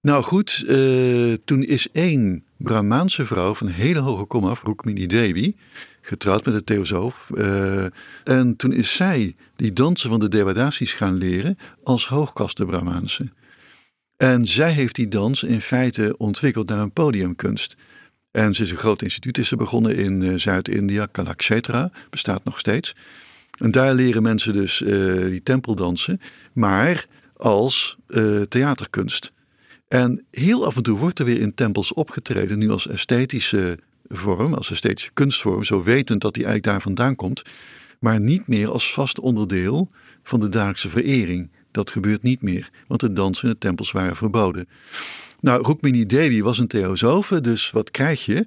[0.00, 5.56] Nou goed, uh, toen is één Brahmaanse vrouw van hele hoge kom af, Rukmini Devi,
[6.00, 7.30] getrouwd met een theosoof.
[7.34, 7.84] Uh,
[8.24, 13.28] en toen is zij die dansen van de Devadasis gaan leren als hoogkaste Brahmaanse.
[14.20, 17.76] En zij heeft die dans in feite ontwikkeld naar een podiumkunst.
[18.30, 22.58] En ze is een groot instituut is ze begonnen in uh, Zuid-India, Kalakshetra, bestaat nog
[22.58, 22.94] steeds.
[23.58, 26.20] En daar leren mensen dus uh, die tempeldansen,
[26.52, 27.06] maar
[27.36, 29.32] als uh, theaterkunst.
[29.88, 33.78] En heel af en toe wordt er weer in tempels opgetreden, nu als esthetische
[34.08, 37.42] vorm, als esthetische kunstvorm, zo wetend dat die eigenlijk daar vandaan komt,
[37.98, 39.90] maar niet meer als vast onderdeel
[40.22, 41.50] van de dagelijkse verering.
[41.70, 44.68] Dat gebeurt niet meer, want de dansen in de tempels waren verboden.
[45.40, 48.46] Nou, Rukmini Devi was een theosofe, dus wat krijg je?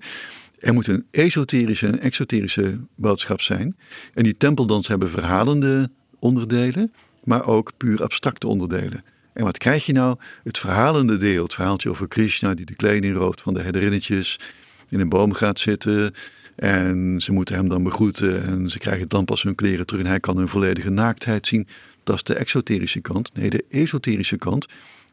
[0.60, 3.76] Er moet een esoterische en exoterische boodschap zijn.
[4.14, 9.04] En die tempeldans hebben verhalende onderdelen, maar ook puur abstracte onderdelen.
[9.34, 10.18] En wat krijg je nou?
[10.44, 14.40] Het verhalende deel, het verhaaltje over Krishna die de kleding rooft van de herderinnetjes,
[14.90, 16.14] in een boom gaat zitten.
[16.56, 20.10] En ze moeten hem dan begroeten en ze krijgen dan pas hun kleren terug en
[20.10, 21.68] hij kan hun volledige naaktheid zien.
[22.04, 23.34] Dat is de exoterische kant.
[23.34, 24.68] Nee, de esoterische kant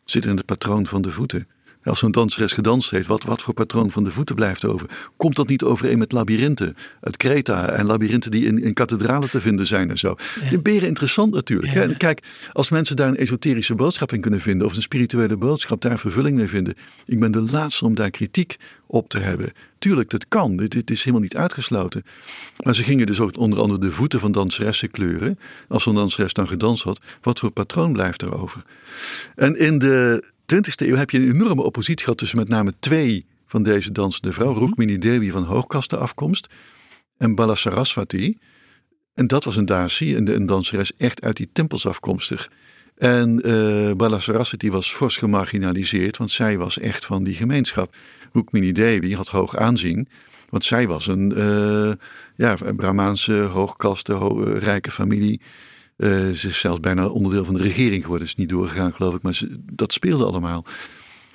[0.04, 1.48] zit in het patroon van de voeten.
[1.84, 4.90] Als zo'n danseres gedanst heeft, wat, wat voor patroon van de voeten blijft over?
[5.16, 9.40] Komt dat niet overeen met labyrinthen uit Kreta en labyrinthen die in, in kathedralen te
[9.40, 10.14] vinden zijn en zo?
[10.50, 10.58] Ja.
[10.60, 11.98] Beren interessant natuurlijk.
[11.98, 15.98] Kijk, als mensen daar een esoterische boodschap in kunnen vinden of een spirituele boodschap daar
[15.98, 16.74] vervulling mee vinden.
[17.06, 19.52] Ik ben de laatste om daar kritiek op te hebben.
[19.78, 20.56] Tuurlijk, dat kan.
[20.56, 22.02] Dit, dit, is helemaal niet uitgesloten.
[22.64, 25.38] Maar ze gingen dus ook onder andere de voeten van danseressen kleuren.
[25.68, 28.62] Als zo'n danseres dan gedanst had, wat voor patroon blijft er over?
[29.34, 33.26] En in de 20e eeuw heb je een enorme oppositie gehad tussen met name twee
[33.46, 34.58] van deze dansende vrouwen.
[34.58, 36.46] Mm Rukmini Devi van hoogkaste afkomst
[37.16, 38.38] en Bala Saraswati.
[39.14, 42.50] En dat was een dasi, een, een danseres echt uit die tempels afkomstig.
[42.96, 47.94] En uh, Bala Saraswati was fors gemarginaliseerd, want zij was echt van die gemeenschap.
[48.32, 50.08] Rukmini Devi had hoog aanzien,
[50.48, 51.92] want zij was een, uh,
[52.36, 55.40] ja, een Brahmaanse hoogkaste, ho rijke familie.
[56.02, 58.26] Uh, ze is zelfs bijna onderdeel van de regering geworden.
[58.26, 60.64] Is niet doorgegaan, geloof ik, maar ze, dat speelde allemaal.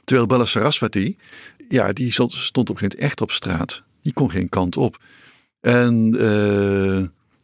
[0.03, 1.17] Terwijl Bala Saraswati,
[1.69, 3.83] ja, die stond, op een gegeven moment echt op straat.
[4.01, 5.03] Die kon geen kant op.
[5.59, 6.09] En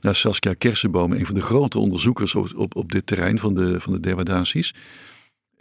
[0.01, 4.01] nou, Saskia Kersenboom, een van de grote onderzoekers op, op, dit terrein van de, van
[4.01, 4.15] de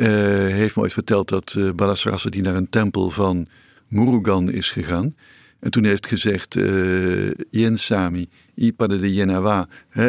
[0.00, 0.06] uh,
[0.52, 3.48] heeft me ooit verteld dat uh, Saraswati naar een tempel van
[3.88, 5.14] Murugan is gegaan.
[5.58, 8.28] En toen heeft gezegd, uh, Yen Sami,
[8.60, 10.04] Ipada de Yenawa, uh,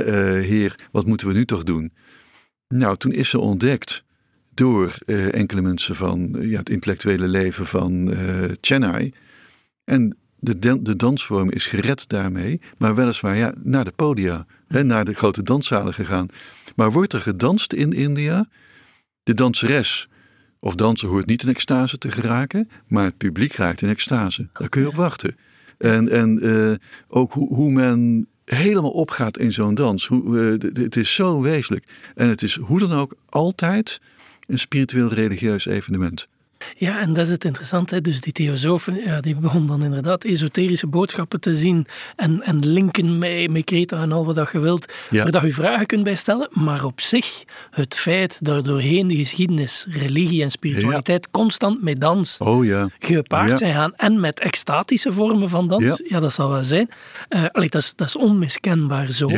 [0.45, 1.93] heer, wat moeten we nu toch doen?
[2.67, 4.03] Nou, toen is ze ontdekt
[4.53, 8.13] door uh, enkele mensen van ja, het intellectuele leven van
[8.61, 9.13] Chennai.
[9.83, 15.05] En de, de dansvorm is gered daarmee, maar weliswaar ja, naar de podia, hè, naar
[15.05, 16.27] de grote danszalen gegaan.
[16.75, 18.49] Maar wordt er gedanst in India?
[19.23, 20.09] De danseres
[20.59, 24.49] of danser hoort niet in extase te geraken, maar het publiek raakt in extase.
[24.53, 25.35] Daar kun je op wachten.
[25.77, 26.71] En, en uh,
[27.07, 30.07] ook hoe, hoe men helemaal opgaat in zo'n dans.
[30.07, 31.85] Hoe, uh, het is zo wezenlijk.
[32.15, 34.01] En het is hoe dan ook altijd
[34.47, 36.27] een spiritueel religieus evenement.
[36.77, 38.01] Ja, en dat is het interessante.
[38.01, 43.17] Dus die theosofen, ja, die begonnen dan inderdaad esoterische boodschappen te zien en, en linken
[43.17, 45.23] met, met Kreta en al wat dat je wilt, ja.
[45.23, 46.47] waar dat je vragen kunt bij stellen.
[46.51, 52.37] Maar op zich, het feit dat doorheen de geschiedenis religie en spiritualiteit constant met dans
[52.37, 52.87] oh, ja.
[52.99, 56.89] gepaard zijn gaan en met extatische vormen van dans, ja, dat zal wel zijn.
[57.29, 59.29] Uh, allee, dat, is, dat is onmiskenbaar zo.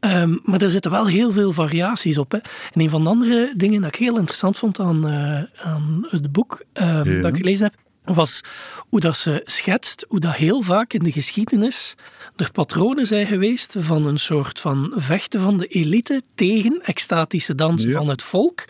[0.00, 2.32] Um, maar er zitten wel heel veel variaties op.
[2.32, 2.38] Hè.
[2.72, 6.32] En een van de andere dingen dat ik heel interessant vond aan, uh, aan het
[6.32, 7.74] boek uh, dat ik gelezen heb,
[8.14, 8.40] was
[8.88, 11.94] hoe dat ze schetst, hoe dat heel vaak in de geschiedenis
[12.36, 17.84] er patronen zijn geweest van een soort van vechten van de elite tegen extatische dans
[17.84, 18.64] van het volk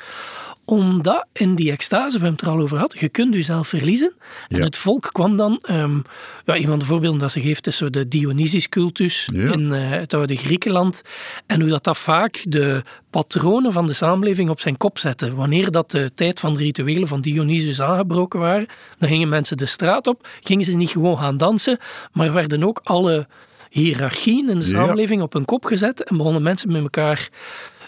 [0.65, 4.15] omdat in die extase, we hebben het er al over gehad, je kunt jezelf verliezen.
[4.49, 6.03] En het volk kwam dan, um,
[6.45, 10.15] ja, een van de voorbeelden dat ze geeft is zo de Dionysus-cultus in uh, het
[10.15, 11.03] oude Griekenland.
[11.47, 15.35] En hoe dat, dat vaak de patronen van de samenleving op zijn kop zette.
[15.35, 18.67] Wanneer dat de tijd van de rituelen van Dionysus aangebroken waren,
[18.99, 21.79] dan gingen mensen de straat op, gingen ze niet gewoon gaan dansen,
[22.13, 23.27] maar werden ook alle
[23.71, 27.29] hiërarchieën in de samenleving op hun kop gezet en begonnen mensen met elkaar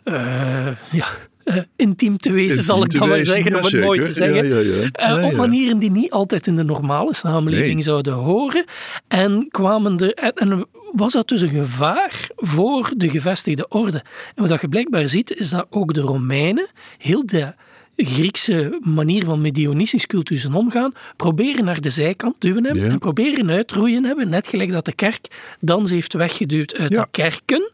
[0.04, 1.06] uh, ja,
[1.46, 4.46] uh, intiem te wezen, zal ik dan maar zeggen, om het mooi te zeggen.
[4.92, 7.82] Ja, uh, op manieren die niet altijd in de normale samenleving nee.
[7.82, 8.64] zouden horen.
[9.08, 10.14] En kwamen er.
[10.14, 14.02] En, en, was dat dus een gevaar voor de gevestigde orde?
[14.34, 17.54] En wat je blijkbaar ziet, is dat ook de Romeinen heel de
[17.96, 23.50] Griekse manier van met Dionysisch cultussen omgaan, proberen naar de zijkant duwen hebben en proberen
[23.50, 27.02] uitroeien hebben, net gelijk dat de kerk dans heeft weggeduwd uit ja.
[27.02, 27.70] de kerken.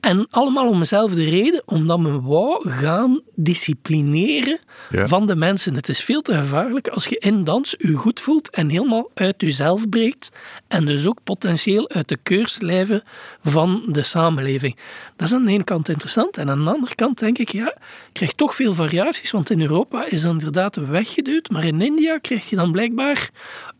[0.00, 5.74] En allemaal om dezelfde reden, omdat men wou gaan disciplineren van de mensen.
[5.74, 9.34] Het is veel te gevaarlijk als je in dans je goed voelt en helemaal uit
[9.38, 10.30] jezelf breekt
[10.68, 13.02] en dus ook potentieel uit de keurslijven
[13.42, 14.76] van de samenleving.
[15.16, 17.64] Dat is aan de ene kant interessant en aan de andere kant denk ik, ja,
[17.64, 22.50] je krijgt toch veel variaties, want in Europa is inderdaad weggeduwd, maar in India krijg
[22.50, 23.30] je dan blijkbaar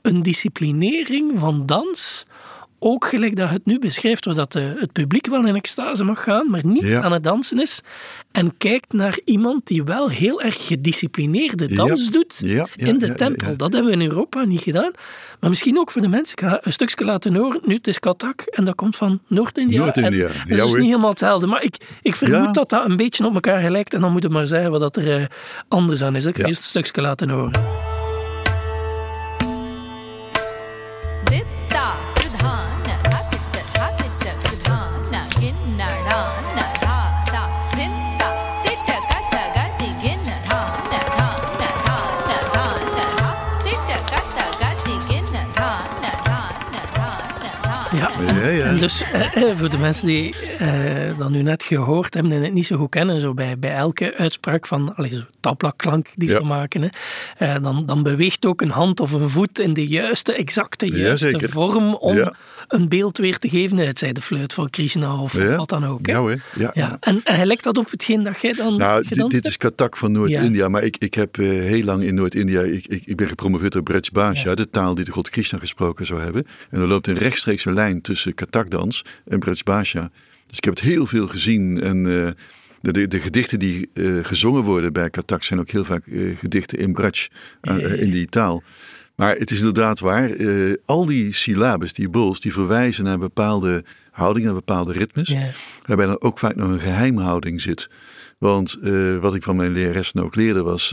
[0.03, 2.27] een disciplinering van dans
[2.83, 6.23] ook gelijk dat het nu beschrijft, waar dat de, het publiek wel in extase mag
[6.23, 7.03] gaan, maar niet ja.
[7.03, 7.81] aan het dansen is.
[8.33, 12.11] En kijkt naar iemand die wel heel erg gedisciplineerde dans ja.
[12.11, 12.69] doet ja.
[12.75, 13.57] in de tempel.
[13.57, 14.90] Dat hebben we in Europa niet gedaan.
[15.40, 16.37] Maar misschien ook voor de mensen.
[16.38, 17.61] Ik ga een stukje laten horen.
[17.64, 19.79] Nu, het is Katak en dat komt van Noord-India.
[19.79, 20.27] Noord-India.
[20.27, 21.47] Dat is dus niet helemaal hetzelfde.
[21.47, 23.95] Maar ik, ik vermoed dat dat een beetje op elkaar gelijkt.
[23.95, 25.27] En dan moet je maar zeggen wat er uh,
[25.69, 26.25] anders aan is.
[26.25, 27.89] Ik ga eerst een stukje laten horen.
[48.81, 52.66] Dus eh, voor de mensen die eh, dat nu net gehoord hebben en het niet
[52.66, 56.83] zo goed kennen, zo bij, bij elke uitspraak van allez, zo taplaklank die ze maken,
[56.83, 56.88] hè,
[57.38, 61.38] eh, dan, dan beweegt ook een hand of een voet in de juiste, exacte, juiste
[61.38, 62.33] ja, vorm om
[62.69, 63.77] een beeld weer te geven.
[63.77, 66.07] Het zij de fluit van Krishna of wat dan ook.
[66.07, 66.12] Hè.
[66.12, 66.37] Ja.
[66.55, 66.97] Ja, ja.
[67.01, 69.97] En, en hij lekt dat op hetgeen dat jij dan Nou, dit, dit is Katak
[69.97, 73.29] van Noord-India, maar ik, ik heb uh, heel lang in Noord-India, ik, ik, ik ben
[73.29, 76.47] gepromoveerd op Braj Bhasha, de taal die de god Krishna gesproken zou hebben.
[76.71, 78.35] En er loopt een rechtstreekse lijn tussen
[78.70, 80.11] Katakdans en Braj Bhasha.
[80.46, 82.04] Dus ik heb het heel veel gezien en...
[82.04, 82.28] Uh,
[82.83, 86.38] de, de, de, gedichten die uh, gezongen worden bij Katak zijn ook heel vaak uh,
[86.38, 87.28] gedichten in Braj,
[87.62, 88.62] uh, in die taal.
[89.14, 90.30] Maar het is inderdaad waar,
[90.85, 95.28] al die syllabes, die bols, die verwijzen naar bepaalde houdingen, naar bepaalde ritmes.
[95.28, 95.50] Ja.
[95.87, 97.90] Waarbij dan ook vaak nog een geheimhouding zit.
[98.38, 98.78] Want
[99.20, 100.92] wat ik van mijn leraressen ook leerde was,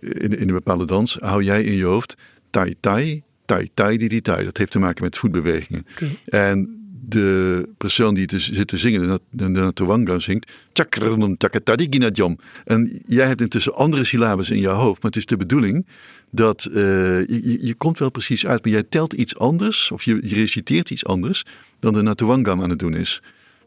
[0.00, 2.16] in, in een bepaalde dans hou jij in je hoofd
[2.50, 4.44] tai tai, tai tai di di tai.
[4.44, 5.86] Dat heeft te maken met voetbewegingen.
[5.92, 6.18] Okay.
[6.24, 12.38] En de persoon die dus zit te zingen, de, Natawanga zingt, chakram takatadiginajam.
[12.64, 15.86] En jij hebt intussen andere syllabes in je hoofd, maar het is de bedoeling
[16.30, 16.74] dat uh,
[17.26, 20.90] je, je komt wel precies uit, maar jij telt iets anders, of je, je reciteert
[20.90, 21.44] iets anders
[21.78, 23.22] dan de Natawangam aan het doen is.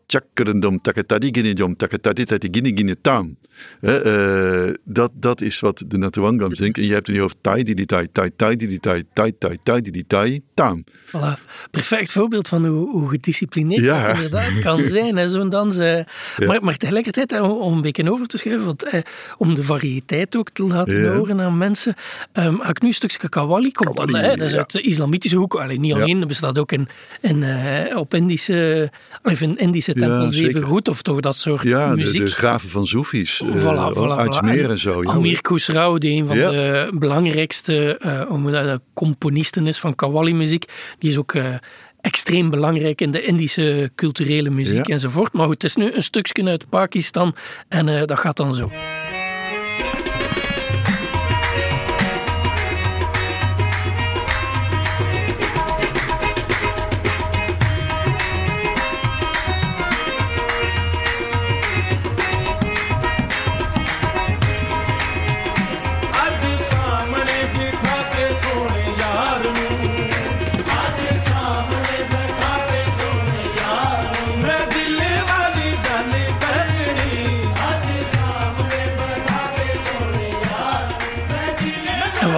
[0.07, 3.37] Chakrandom takatadiginajam takataditatiginiginitam.
[3.81, 6.77] Uh, dat, dat is wat de Natawangam zingt.
[6.77, 9.57] En je hebt in je hoofd tai di tai tai tai di tai tai tai
[9.63, 10.83] tai di tai tam.
[11.07, 11.39] Voilà.
[11.71, 14.07] Perfect voorbeeld van hoe, hoe gedisciplineerd Ja.
[14.07, 15.77] dat inderdaad kan zijn, zo'n dans.
[15.77, 15.99] eh.
[16.45, 19.01] Maar, maar tegelijkertijd, om, een beetje over te schuiven, want, eh,
[19.37, 21.15] om de variëteit ook te laten Ja.
[21.15, 21.93] horen aan mensen,
[22.33, 25.55] ga ik nu een stukje Kawali komt dan, hè, dat is uit de islamitische hoek.
[25.55, 26.87] Alleen niet alleen, dat bestaat ook in,
[27.21, 28.91] in, eh, op Indische,
[29.23, 30.67] of in Indische Ja, tempels even zeker.
[30.67, 32.21] goed, of toch dat soort Ja, de, muziek.
[32.21, 33.43] de graven van Soefies.
[33.45, 33.51] Voilà,
[33.95, 34.38] voilà, uit voilà.
[34.38, 35.03] Smeer en zo.
[35.03, 35.10] ja.
[35.10, 36.49] Amir Khusrau, die een van Ja.
[36.51, 40.65] de belangrijkste uh, componisten is van Qawwali-muziek,
[40.99, 41.55] die is ook uh,
[42.01, 45.34] extreem belangrijk in de Indische culturele muziek enzovoort.
[45.34, 47.36] Maar goed, het is nu een stukje uit Pakistan
[47.67, 48.69] en uh, dat gaat dan zo.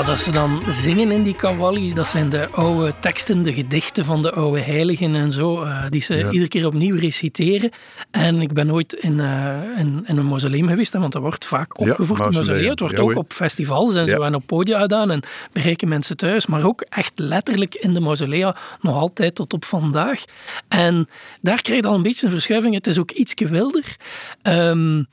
[0.07, 4.21] Wat ze dan zingen in die kawali, dat zijn de oude teksten, de gedichten van
[4.21, 7.71] de oude heiligen en zo, uh, die ze iedere keer opnieuw reciteren.
[8.11, 11.79] En ik ben ooit in, uh, in, in, een mausoleum geweest, want dat wordt vaak
[11.79, 12.69] opgevoerd ja, in mausoleum.
[12.69, 16.45] Het wordt ook op festivals en zo en op podia gedaan en bereiken mensen thuis,
[16.45, 20.23] maar ook echt letterlijk in de mausolea, nog altijd tot op vandaag.
[20.67, 21.09] En
[21.41, 22.73] daar krijg je al een beetje een verschuiving.
[22.73, 23.95] Het is ook iets wilder.
[24.43, 25.07] Um,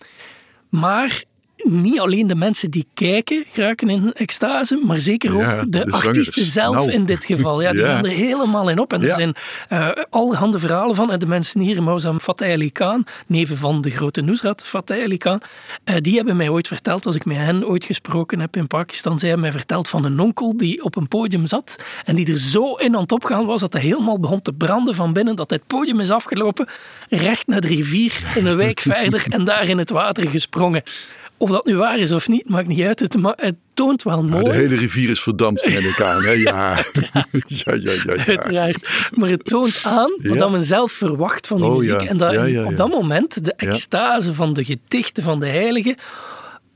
[0.69, 1.25] maar
[1.65, 6.75] niet alleen de mensen die kijken raken in extase, maar zeker ook de, artiesten zelf
[6.75, 6.91] nou.
[6.91, 7.63] in dit geval.
[7.63, 8.93] Ja, die gaan er helemaal in op.
[8.93, 9.35] En er zijn
[9.73, 11.13] uh, allerhande verhalen van.
[11.13, 15.19] En de mensen hier, Mausam Fateh Ali Khan, neven van de grote Nusrat Fateh Ali
[15.19, 15.43] Khan,
[15.85, 19.19] uh, die hebben mij ooit verteld, als ik met hen ooit gesproken heb in Pakistan,
[19.19, 22.39] zij hebben mij verteld van een onkel die op een podium zat en die er
[22.39, 25.51] zo in aan het opgaan was dat hij helemaal begon te branden van binnen, dat
[25.51, 26.69] het podium is afgelopen,
[27.09, 30.83] recht naar de rivier, in een wijk verder en daar in het water gesprongen.
[31.45, 33.01] Of dat nu waar is of niet, maakt niet uit.
[33.01, 34.45] Het, het toont wel mooi.
[34.45, 36.23] de hele rivier is verdampt in elkaar.
[36.23, 36.31] Hè?
[36.31, 36.77] Ja.
[37.47, 39.09] ja, ja, ja, ja, Uiteraard.
[39.15, 42.03] Maar het toont aan wat men zelf verwacht van de oh, muziek.
[42.03, 45.97] En dat op dat moment de extase van de gedichten van de heiligen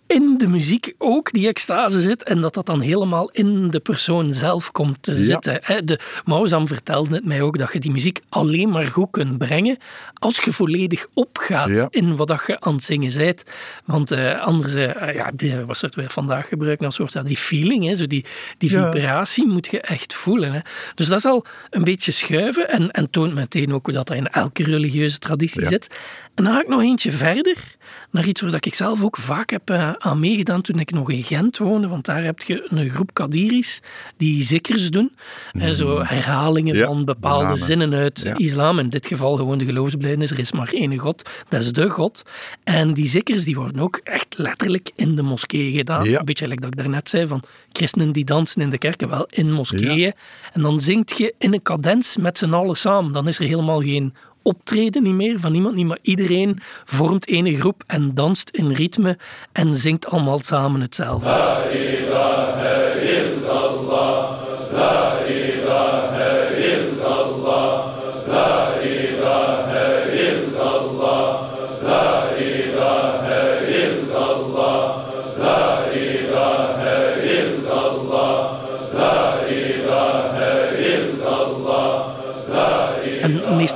[0.08, 4.32] in de muziek ook die extase zit en dat dat dan helemaal in de persoon
[4.32, 5.60] zelf komt te zitten.
[5.84, 9.78] De Mauzam vertelde het mij ook dat je die muziek alleen maar goed kunt brengen
[10.14, 13.42] als je volledig opgaat in wat dat je aan het zingen bent.
[13.84, 17.36] Want uh, anders, uh, ja, die, was het weer vandaag gebruiken als soort, ja, die
[17.36, 18.24] feeling, hè, zo die,
[18.58, 20.52] die vibratie moet je echt voelen.
[20.52, 20.60] Hè.
[20.94, 24.16] Dus dat is al een beetje schuiven en, en toont meteen ook hoe dat, dat
[24.16, 25.86] in elke religieuze traditie zit.
[26.34, 27.76] En dan ga ik nog eentje verder
[28.10, 31.22] naar iets waar ik zelf ook vaak heb uh, aan meegedaan toen ik nog in
[31.22, 31.88] Gent woonde.
[31.88, 33.80] Want daar heb je een groep Kadiris
[34.16, 35.12] die zikkers doen.
[35.52, 35.74] Mm.
[35.74, 38.78] zo herhalingen van bepaalde zinnen uit islam.
[38.78, 40.30] In dit geval gewoon de geloofsbelijdenis.
[40.30, 41.30] Er is maar één God.
[41.48, 42.22] Dat is de God.
[42.64, 46.06] En die zikkers die worden ook echt letterlijk in de moskee gedaan.
[46.06, 47.42] Een beetje gelijk dat ik daarnet zei van
[47.72, 49.08] christenen die dansen in de kerken.
[49.08, 50.12] Wel in moskeeën.
[50.52, 53.12] En dan zingt je in een cadens met z'n allen samen.
[53.12, 54.14] Dan is er helemaal geen
[54.48, 59.18] optreden niet meer van niemand niet, maar iedereen vormt ene groep en danst in ritme
[59.52, 61.28] en zingt allemaal samen hetzelfde.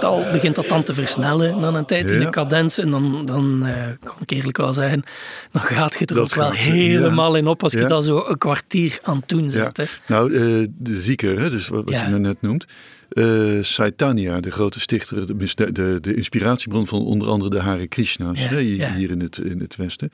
[0.03, 2.79] Meestal begint dat dan te versnellen na een tijd in de cadens.
[2.79, 5.03] En dan, dan uh, kan ik eerlijk wel zeggen,
[5.51, 8.99] dan gaat je er ook wel helemaal in op als je dat zo een kwartier
[9.03, 9.77] aan doen zet.
[9.77, 9.85] Hè.
[10.07, 12.65] Nou, uh, de zieker, hè, dus wat, je net noemt.
[13.13, 18.49] Uh, Saitanya, de grote stichter, de, de, de, inspiratiebron van onder andere de Hare Krishna's
[18.49, 20.11] hè, hier in het, in het Westen.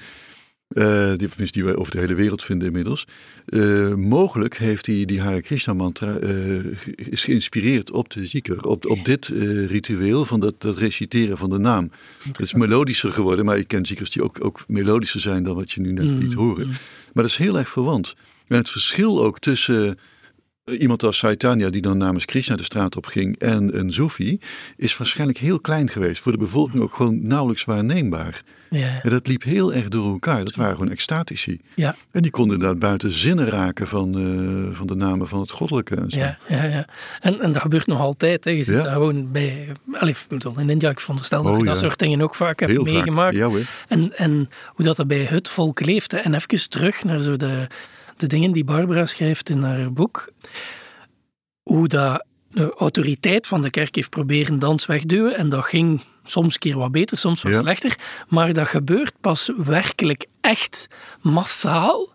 [0.69, 3.05] Uh, die, die we over de hele wereld vinden inmiddels.
[3.47, 8.87] Uh, mogelijk heeft hij die Hare Krishna mantra uh, is geïnspireerd op de zieker, op,
[8.87, 9.27] op dit
[9.67, 11.91] ritueel van dat, dat reciteren van de naam.
[12.23, 15.71] Het is melodischer geworden, maar ik ken ziekers die ook, ook melodischer zijn dan wat
[15.71, 16.67] je nu net mm, liet horen.
[16.67, 16.73] Mm.
[17.13, 18.15] Maar dat is heel erg verwant.
[18.47, 19.99] En het verschil ook tussen
[20.79, 24.41] iemand als Saitanya, die dan namens Krishna de straat op ging, en een Soefi,
[24.77, 26.23] is waarschijnlijk heel klein geweest.
[26.23, 28.43] Voor de bevolking ook gewoon nauwelijks waarneembaar.
[28.71, 29.03] Ja.
[29.03, 30.45] En dat liep heel erg door elkaar.
[30.45, 31.61] Dat waren gewoon extatici.
[31.75, 31.97] Ja.
[32.11, 35.95] En die konden inderdaad buiten zinnen raken van, uh, van de namen van het goddelijke.
[35.95, 36.19] En zo.
[36.19, 36.87] Ja, ja, ja.
[37.21, 38.45] En, en dat gebeurt nog altijd.
[38.45, 38.51] Hè.
[38.51, 39.69] Je zit daar gewoon bij.
[39.93, 40.15] Allee,
[40.57, 43.37] in India, ik veronderstel dat oh, ik dat soort dingen ook vaak heb meegemaakt.
[43.37, 43.51] Ja,
[43.89, 46.13] en, en hoe dat er bij het volk leeft.
[46.13, 47.67] En even terug naar zo de,
[48.21, 50.33] de dingen die Barbara schrijft in haar boek.
[51.63, 55.37] Hoe dat de autoriteit van de kerk heeft proberen dans wegduwen.
[55.37, 57.99] En dat ging soms keer wat beter, soms wat slechter.
[58.29, 60.87] Maar dat gebeurt pas werkelijk echt
[61.23, 62.09] massaal.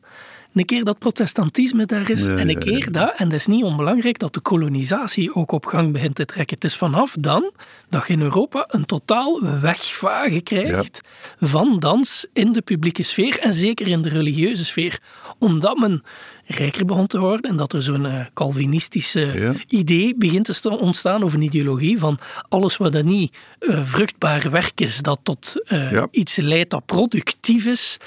[0.54, 4.20] Een keer dat protestantisme daar is en een keer dat, en dat is niet onbelangrijk,
[4.20, 6.56] dat de kolonisatie ook op gang begint te trekken.
[6.56, 7.52] Het is vanaf dan
[7.90, 11.02] dat je in Europa een totaal wegvagen krijgt
[11.40, 15.00] van dans in de publieke sfeer en zeker in de religieuze sfeer.
[15.38, 16.04] Omdat men
[16.46, 21.34] rijker begon te worden en dat er zo'n uh, Calvinistische idee begint te ontstaan of
[21.34, 22.20] een ideologie van
[22.50, 27.66] alles wat er niet uh, vruchtbaar werk is, dat tot uh, iets leidt dat productief
[27.66, 27.98] is,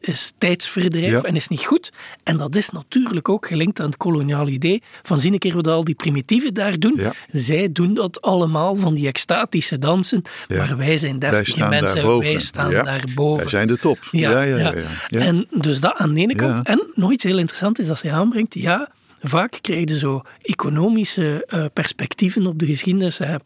[0.00, 1.92] is tijdsverdrijf en is niet goed.
[2.22, 5.66] En dat is natuurlijk ook gelinkt aan het koloniale idee van zien een keer wat
[5.66, 7.00] al die primitieven daar doen.
[7.28, 12.32] Zij doen dat allemaal van die extatische dansen, maar wij zijn deftige mensen, daarboven.
[12.32, 13.40] wij staan daarboven.
[13.40, 13.98] Wij zijn de top.
[14.10, 14.74] Ja, ja,
[15.08, 15.20] ja.
[15.20, 16.66] En dus dat aan de ene kant.
[16.66, 18.88] En nog iets heel interessants is dat zij aanbrengt, ja,
[19.20, 23.36] vaak krijg je zo economische uh, perspectieven op de geschiedenis, hè,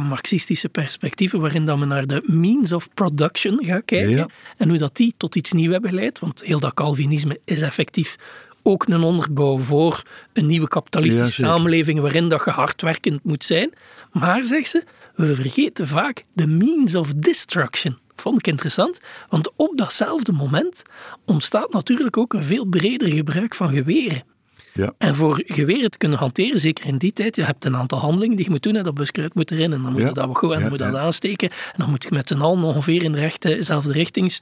[0.00, 4.96] marxistische perspectieven, waarin dat men naar de means of production gaat kijken en hoe dat
[4.96, 8.16] die tot iets nieuws hebben geleid, want heel dat Calvinisme is effectief
[8.62, 13.72] ook een onderbouw voor een nieuwe kapitalistische samenleving waarin dat je hardwerkend moet zijn.
[14.12, 14.84] Maar, zegt ze,
[15.14, 17.98] we vergeten vaak de means of destruction.
[18.20, 20.82] Vond ik interessant, want op datzelfde moment
[21.24, 24.22] ontstaat natuurlijk ook een veel breder gebruik van geweren.
[24.74, 24.92] Ja.
[24.98, 28.36] En voor geweren te kunnen hanteren, zeker in die tijd, je hebt een aantal handelingen
[28.36, 28.76] die je moet doen.
[28.76, 30.84] En dat buskruid moet erin en dan moet je dat goed en dan moet je
[30.84, 31.50] dat aansteken.
[31.50, 34.32] En dan moet je met z'n allen ongeveer in de rechte, dezelfde richting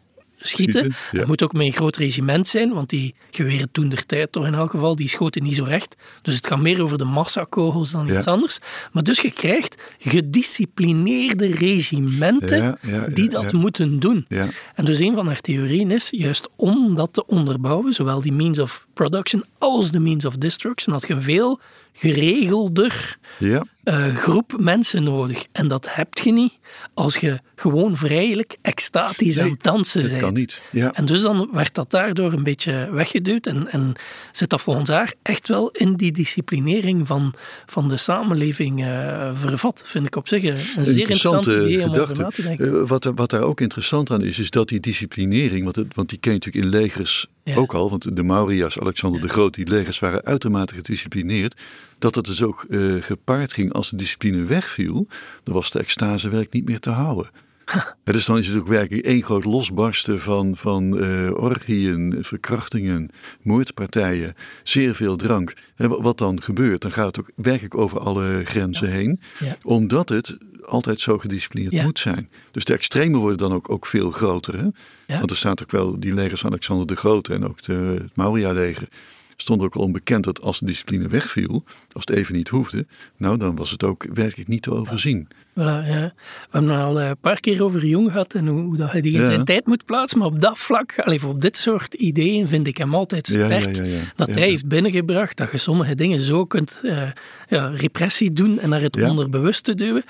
[0.46, 0.94] schieten.
[1.10, 4.46] Het moet ook met een groot regiment zijn, want die geweren toen der tijd toch
[4.46, 5.96] in elk geval, die schoten niet zo recht.
[6.22, 8.58] Dus het gaat meer over de massakogels dan iets anders.
[8.92, 12.78] Maar dus je krijgt gedisciplineerde regimenten
[13.14, 14.26] die dat moeten doen.
[14.74, 18.58] En dus een van haar theorieën is, juist om dat te onderbouwen, zowel die means
[18.58, 21.60] of production als de means of destruction, dat je veel
[21.92, 23.64] geregelder ja.
[23.86, 25.46] Uh, groep mensen nodig.
[25.52, 26.58] En dat heb je niet
[26.94, 30.12] als je gewoon vrijelijk extatisch aan het dansen bent.
[30.12, 30.62] dat kan niet.
[30.70, 30.92] Ja.
[30.92, 33.94] En dus dan werd dat daardoor een beetje weggeduwd en, en
[34.32, 37.34] zit dat volgens haar echt wel in die disciplinering van,
[37.66, 39.82] van de samenleving uh, vervat.
[39.86, 42.56] Vind ik op zich een zeer interessante, idee gedachte.
[42.58, 46.08] Uh, wat, wat daar ook interessant aan is, is dat die disciplinering, want, het, want
[46.08, 49.68] die ken je natuurlijk in legers ook al, want de Maurya's, Alexander de Groot, die
[49.68, 51.60] legers waren uitermate gedisciplineerd
[51.98, 55.06] dat het dus ook uh, gepaard ging als de discipline wegviel,
[55.42, 57.30] dan was de extasewerk niet meer te houden.
[58.04, 63.10] Ja, dus dan is het ook werkelijk één groot losbarsten van, van uh, orgieën, verkrachtingen,
[63.42, 65.54] moordpartijen, zeer veel drank.
[65.76, 69.56] En wat dan gebeurt, dan gaat het ook werkelijk over alle grenzen heen, ja.
[69.62, 72.30] omdat het altijd zo gedisciplineerd moet zijn.
[72.50, 74.56] Dus de extremen worden dan ook, ook veel groter.
[74.56, 74.68] Hè?
[75.06, 78.16] Want er staat ook wel die legers van Alexander de Grote en ook de, het
[78.16, 78.88] Maurya-leger
[79.36, 83.38] stond ook al onbekend dat als de discipline wegviel, als het even niet hoefde, nou
[83.38, 85.28] dan was het ook werkelijk niet te overzien.
[85.58, 85.82] Voilà, ja.
[85.86, 86.12] We
[86.50, 89.14] hebben het al een paar keer over Jong gehad en hoe, hoe dat hij die
[89.14, 89.26] in Ja.
[89.26, 90.18] zijn tijd moet plaatsen.
[90.18, 93.76] Maar op dat vlak, allee, op dit soort ideeën, vind ik hem altijd sterk.
[93.76, 94.00] ja.
[94.14, 97.10] Dat hij heeft binnengebracht dat je sommige dingen zo kunt eh,
[97.48, 100.04] ja, repressie doen en naar het onderbewuste duwen.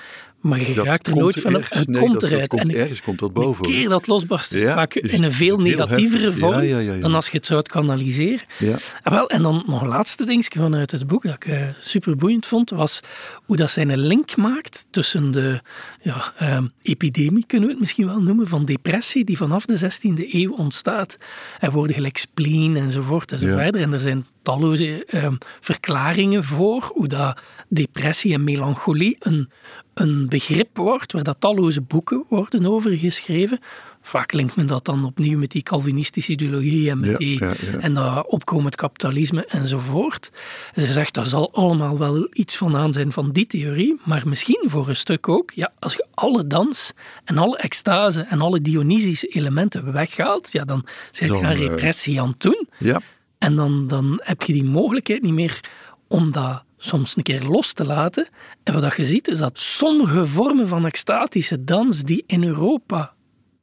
[0.47, 1.65] Maar je Dat raakt er nooit van op.
[1.69, 2.47] Het nee, komt eruit.
[2.47, 3.65] komt en ergens komt dat een boven.
[3.65, 3.73] hoor.
[3.73, 7.29] keer dat losbarst is Ja, vaak is- in een veel negatievere vorm Ja, dan als
[7.29, 8.45] je het zou kanaliseren.
[8.59, 8.75] Ja.
[9.03, 12.15] Ah, wel, en dan nog een laatste dingetje vanuit het boek dat ik eh, super
[12.15, 12.99] boeiend vond, was
[13.45, 15.61] hoe dat zij een link maakt tussen de
[16.01, 20.35] ja, ehm, epidemie, kunnen we het misschien wel noemen, van depressie die vanaf de 16e
[20.35, 21.17] eeuw ontstaat.
[21.59, 23.81] Er worden gelijk spleen enzovoort en verder.
[23.81, 27.39] En er zijn talloze ehm, verklaringen voor hoe dat
[27.69, 29.49] depressie en melancholie een,
[29.93, 33.59] een begrip wordt, waar dat talloze boeken worden over geschreven.
[34.01, 37.53] Vaak linkt men dat dan opnieuw met die Calvinistische ideologie en met Ja, die ja,
[37.71, 37.79] ja.
[37.79, 40.29] en dat opkomend kapitalisme enzovoort.
[40.73, 44.27] En ze zegt, daar zal allemaal wel iets van aan zijn van die theorie, maar
[44.27, 46.93] misschien voor een stuk ook, ja, als je alle dans
[47.23, 52.21] en alle extase en alle Dionysische elementen weghaalt, ja, dan zit je aan eh, repressie
[52.21, 52.67] aan het doen.
[52.79, 53.01] Ja.
[53.37, 55.59] En dan, dan heb je die mogelijkheid niet meer
[56.07, 58.27] om dat soms een keer los te laten.
[58.63, 63.13] En wat je ziet is dat sommige vormen van extatische dans die in Europa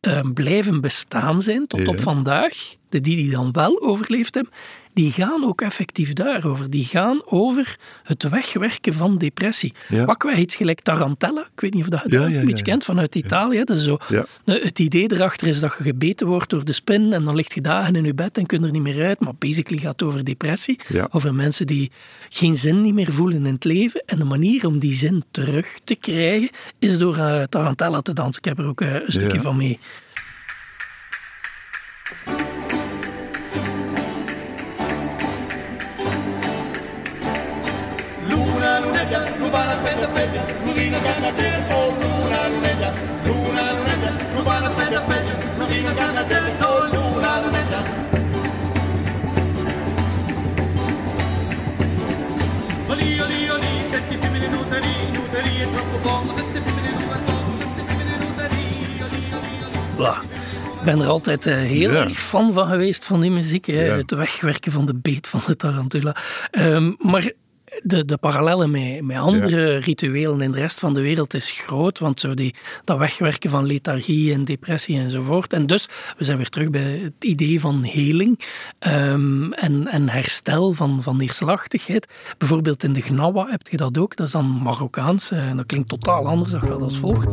[0.01, 1.87] eh, blijven bestaan zijn tot Ja.
[1.87, 4.53] op vandaag, de die die dan wel overleefd hebben,
[4.93, 6.71] die gaan ook effectief daarover.
[6.71, 9.73] Die gaan over het wegwerken van depressie.
[9.89, 10.05] Ja.
[10.05, 12.47] Pakken wij iets gelijk Tarantella, ik weet niet of dat je Ja, dat ja, een
[12.47, 12.71] beetje ja.
[12.71, 13.65] kent, vanuit Italië.
[13.65, 13.99] Dat is zo,
[14.45, 17.61] Het idee erachter is dat je gebeten wordt door de spin en dan ligt je
[17.61, 19.21] dagen in je bed en kun er niet meer uit.
[19.21, 20.79] Maar basically gaat het over depressie.
[21.11, 21.91] Over mensen die
[22.29, 24.03] geen zin niet meer voelen in het leven.
[24.07, 28.43] En de manier om die zin terug te krijgen is door eh, Tarantella te dansen.
[28.43, 29.43] Ik heb er ook eh, een stukje Ja.
[29.43, 29.79] van mee.
[40.05, 40.99] Luna
[42.49, 42.93] lunetta,
[43.25, 44.11] Luna lunetta,
[46.85, 47.83] Luna lunetta.
[53.91, 54.47] Sette femmine
[55.63, 56.97] è troppo poco, sette femmine
[57.59, 58.17] sette femmine.
[59.97, 60.23] Bla.
[60.79, 62.01] Ik ben er altijd eh, heel Ja.
[62.01, 63.67] erg fan van geweest, van die muziek.
[63.67, 63.85] hè.
[63.85, 63.97] Ja.
[63.97, 66.17] Het wegwerken van de beet van de tarantula.
[66.51, 67.33] Ehm, maar
[67.85, 71.99] de, de parallellen met, met andere rituelen in de rest van de wereld is groot.
[71.99, 72.55] Want zo die,
[72.85, 75.53] dat wegwerken van lethargie en depressie enzovoort.
[75.53, 78.41] En dus, we zijn weer terug bij het idee van heling
[78.79, 82.07] ehm, en, en herstel van, van neerslachtigheid.
[82.39, 84.17] Bijvoorbeeld in de Gnawa heb je dat ook.
[84.17, 85.31] Dat is dan Marokkaans.
[85.31, 86.51] eh, En dat klinkt totaal anders.
[86.51, 87.27] Dat gaat als volgt.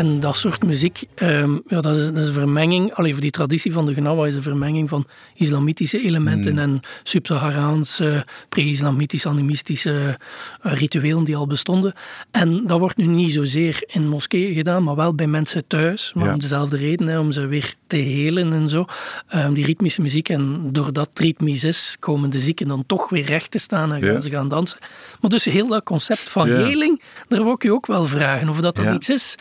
[0.00, 2.92] En dat soort muziek, ehm, ja, dat, is, dat is een vermenging.
[2.94, 6.58] Alleen voor die traditie van de Gnawa is een vermenging van islamitische elementen Hmm.
[6.62, 10.18] en sub-Saharaanse, pre-islamitische, animistische
[10.62, 11.92] eh, rituelen die al bestonden.
[12.30, 16.12] En dat wordt nu niet zozeer in moskeeën gedaan, maar wel bij mensen thuis.
[16.14, 16.32] Maar Ja.
[16.32, 18.84] om dezelfde reden, hè, om ze weer te helen en zo.
[19.28, 20.28] Ehm, die ritmische muziek.
[20.28, 24.02] En doordat het ritmisch is, komen de zieken dan toch weer recht te staan en
[24.02, 24.20] gaan Ja.
[24.20, 24.78] ze gaan dansen.
[25.20, 26.54] Maar dus heel dat concept van Ja.
[26.56, 29.34] heling, daar wil ik je ook wel vragen of dat dan iets is.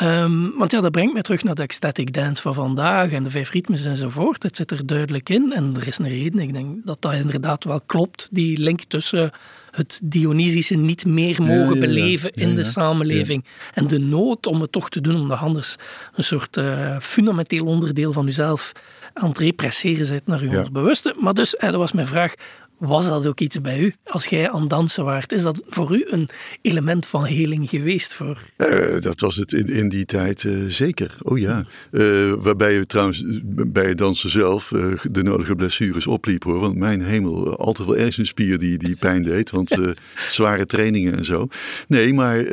[0.00, 3.30] Ehm, want ja, dat brengt me terug naar de ecstatic dance van vandaag en de
[3.30, 4.42] vijf ritmes enzovoort.
[4.42, 6.40] Het zit er duidelijk in en er is een reden.
[6.40, 9.30] Ik denk dat dat inderdaad wel klopt, die link tussen
[9.70, 11.80] het Dionysische niet meer mogen ja, ja.
[11.80, 13.44] beleven in de samenleving
[13.74, 15.76] en de nood om het toch te doen, omdat anders
[16.14, 18.72] een soort eh, fundamenteel onderdeel van uzelf
[19.14, 20.56] aan het represseren bent naar uw Ja.
[20.56, 21.14] onderbewuste.
[21.18, 22.34] Maar dus, eh, dat was mijn vraag,
[22.80, 23.94] was dat ook iets bij u?
[24.04, 26.28] Als jij aan dansen waart, is dat voor u een
[26.62, 28.14] element van heling geweest?
[28.14, 28.38] Voor...
[28.56, 31.16] Eh, dat was het in, in die tijd eh, zeker.
[31.22, 31.64] Oh ja.
[31.90, 34.72] Eh, waarbij je trouwens bij het dansen zelf
[35.10, 36.60] de nodige blessures opliep hoor.
[36.60, 39.50] Want mijn hemel, altijd wel ergens een spier die, die pijn deed.
[39.50, 39.76] Want
[40.28, 41.48] zware trainingen en zo.
[41.88, 42.44] Nee, maar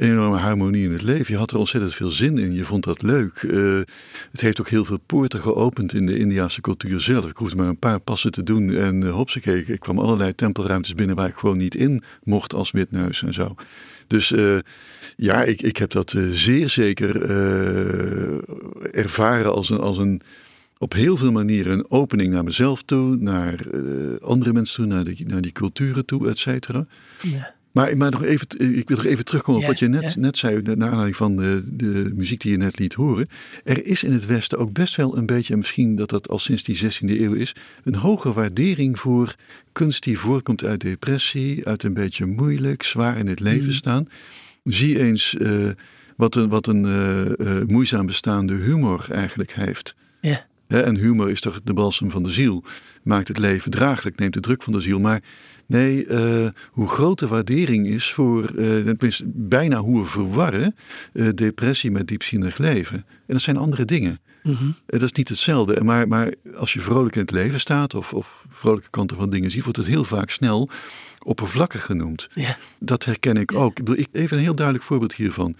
[0.00, 1.32] een enorme harmonie in het leven.
[1.32, 2.52] Je had er ontzettend veel zin in.
[2.52, 3.42] Je vond dat leuk.
[3.42, 3.80] Eh,
[4.30, 7.28] het heeft ook heel veel poorten geopend in de Indiase cultuur zelf.
[7.28, 9.64] Ik hoefde maar een paar passen te doen en uh, hopsakee.
[9.64, 13.54] Ik kwam allerlei tempelruimtes binnen waar ik gewoon niet in mocht als witneus en zo.
[14.06, 14.58] Dus uh,
[15.16, 17.22] ja, ik, ik heb dat zeer zeker
[18.90, 20.20] ervaren als een, als een
[20.78, 23.66] op heel veel manieren een opening naar mezelf toe, naar
[24.20, 26.86] andere mensen toe, naar, naar die culturen toe, et cetera.
[27.22, 27.58] Ja.
[27.72, 30.20] Maar, maar nog even, ik wil nog even terugkomen op ja, wat je net, ja.
[30.20, 33.28] net zei, naar aanleiding van de, de, muziek die je net liet horen.
[33.64, 36.38] Er is in het Westen ook best wel een beetje, en misschien dat dat al
[36.38, 37.54] sinds die 16e eeuw is,
[37.84, 39.34] een hoge waardering voor
[39.72, 43.72] kunst die voorkomt uit depressie, uit een beetje moeilijk, zwaar in het leven mm.
[43.72, 44.08] staan.
[44.64, 45.70] Zie eens uh,
[46.16, 49.94] wat een, wat een uh, uh, moeizaam bestaande humor eigenlijk heeft.
[50.20, 50.48] Ja.
[50.70, 52.64] En humor is toch de balsem van de ziel.
[53.02, 55.00] Maakt het leven draaglijk, neemt de druk van de ziel.
[55.00, 55.22] Maar
[55.66, 58.90] nee, uh, hoe groot de waardering is voor, uh,
[59.24, 60.74] bijna hoe we verwarren
[61.12, 62.96] uh, depressie met diepzinnig leven.
[62.96, 64.20] En dat zijn andere dingen.
[64.42, 64.74] Mm-hmm.
[64.86, 65.84] Dat is niet hetzelfde.
[65.84, 69.50] Maar, maar als je vrolijk in het leven staat of, of vrolijke kanten van dingen
[69.50, 70.70] ziet, wordt het heel vaak snel
[71.22, 72.28] oppervlakkig genoemd.
[72.78, 73.78] Dat herken ik ook.
[73.78, 75.56] Ik bedoel, ik, even een heel duidelijk voorbeeld hiervan.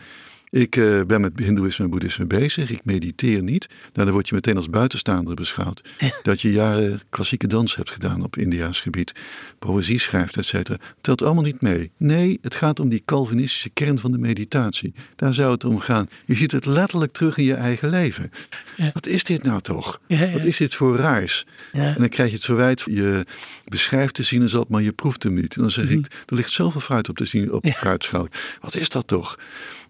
[0.51, 2.71] Ik uh, ben met hindoeïsme en boeddhisme bezig.
[2.71, 3.67] Ik mediteer niet.
[3.69, 5.83] Nou, dan word je meteen als buitenstaander beschouwd.
[6.23, 9.13] Dat je jaren klassieke dans hebt gedaan op Indiaas gebied.
[9.59, 10.79] Poëzie schrijft, et cetera.
[11.01, 11.91] Telt allemaal niet mee.
[11.97, 14.95] Nee, het gaat om die Calvinistische kern van de meditatie.
[15.17, 16.09] Daar zou het om gaan.
[16.25, 18.31] Je ziet het letterlijk terug in je eigen leven.
[18.77, 18.91] Ja.
[18.95, 20.01] Wat is dit nou toch?
[20.07, 21.47] Ja, Wat is dit voor raars?
[21.73, 22.83] En dan krijg je het verwijt.
[22.87, 23.27] Je
[23.65, 25.55] beschrijft de sinaasappel, maar je proeft hem niet.
[25.55, 25.99] En dan zeg Mhm.
[25.99, 28.29] ik, er ligt zoveel fruit op de, zin, op de fruitschaal.
[28.61, 29.39] Wat is dat toch?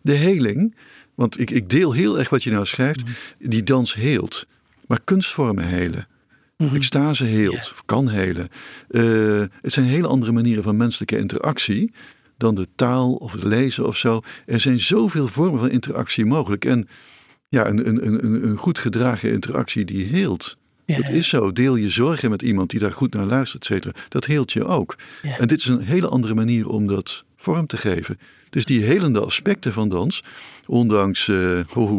[0.03, 0.75] De heling,
[1.15, 3.13] want ik, ik deel heel erg wat je nou schrijft, Mhm.
[3.39, 4.47] die dans heelt.
[4.87, 6.09] Maar kunstvormen helen.
[6.57, 6.75] Mhm.
[6.75, 8.49] Extase heelt, of kan helen.
[8.91, 11.93] Uh, het zijn hele andere manieren van menselijke interactie
[12.37, 14.21] dan de taal of het lezen of zo.
[14.47, 16.65] Er zijn zoveel vormen van interactie mogelijk.
[16.65, 16.89] En
[17.49, 20.57] ja, een, een, een, een goed gedragen interactie die heelt.
[20.85, 21.13] Ja, dat ja.
[21.15, 21.53] is zo.
[21.53, 23.95] Deel je zorgen met iemand die daar goed naar luistert, et cetera.
[24.09, 24.97] Dat heelt je ook.
[25.23, 25.39] Ja.
[25.39, 28.19] En dit is een hele andere manier om dat vorm te geven.
[28.51, 30.25] Dus die helende aspecten van dans,
[30.67, 31.37] ondanks uh,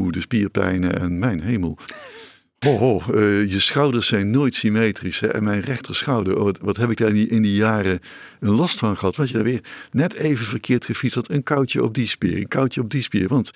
[0.10, 1.78] de spierpijnen en mijn hemel.
[2.60, 5.20] Ho, uh, je schouders zijn nooit symmetrisch.
[5.20, 5.28] Hè?
[5.28, 8.00] En mijn rechterschouder, oh, wat, heb ik daar in die, jaren
[8.40, 9.16] een last van gehad?
[9.16, 11.30] Wat je daar weer net even verkeerd gefietst had.
[11.30, 13.28] Een koutje op die spier, een koutje op die spier.
[13.28, 13.52] Want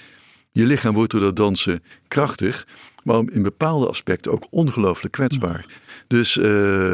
[0.52, 2.68] je lichaam wordt door dat dansen krachtig,
[3.04, 5.66] maar in bepaalde aspecten ook ongelooflijk kwetsbaar.
[6.08, 6.93] Dus uh,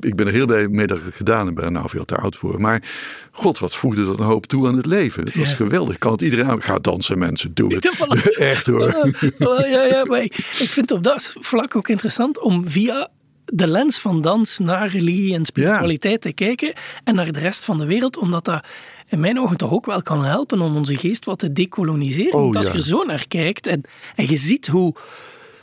[0.00, 1.48] ik ben er heel blij mee dat ik het gedaan heb.
[1.48, 2.60] Ik ben er nou veel te oud voor.
[2.60, 2.82] Maar
[3.30, 5.24] god, wat voegde dat een hoop toe aan het leven.
[5.24, 5.56] Het was Ja.
[5.56, 5.94] geweldig.
[5.94, 6.62] Ik kan het iedereen aan.
[6.62, 7.90] Ga dansen mensen, doe het.
[7.96, 8.32] Voilà.
[8.52, 8.90] Echt hoor.
[8.94, 13.08] Voilà, voilà, ja, ja, maar ik ik vind op dat vlak ook interessant om via
[13.44, 16.72] de lens van dans naar religie en spiritualiteit te kijken
[17.04, 18.64] en naar de rest van de wereld, omdat dat
[19.08, 22.32] in mijn ogen toch ook wel kan helpen om onze geest wat te decoloniseren.
[22.32, 22.72] Oh, Want als ja.
[22.72, 23.82] je er zo naar kijkt en,
[24.16, 24.94] en je ziet hoe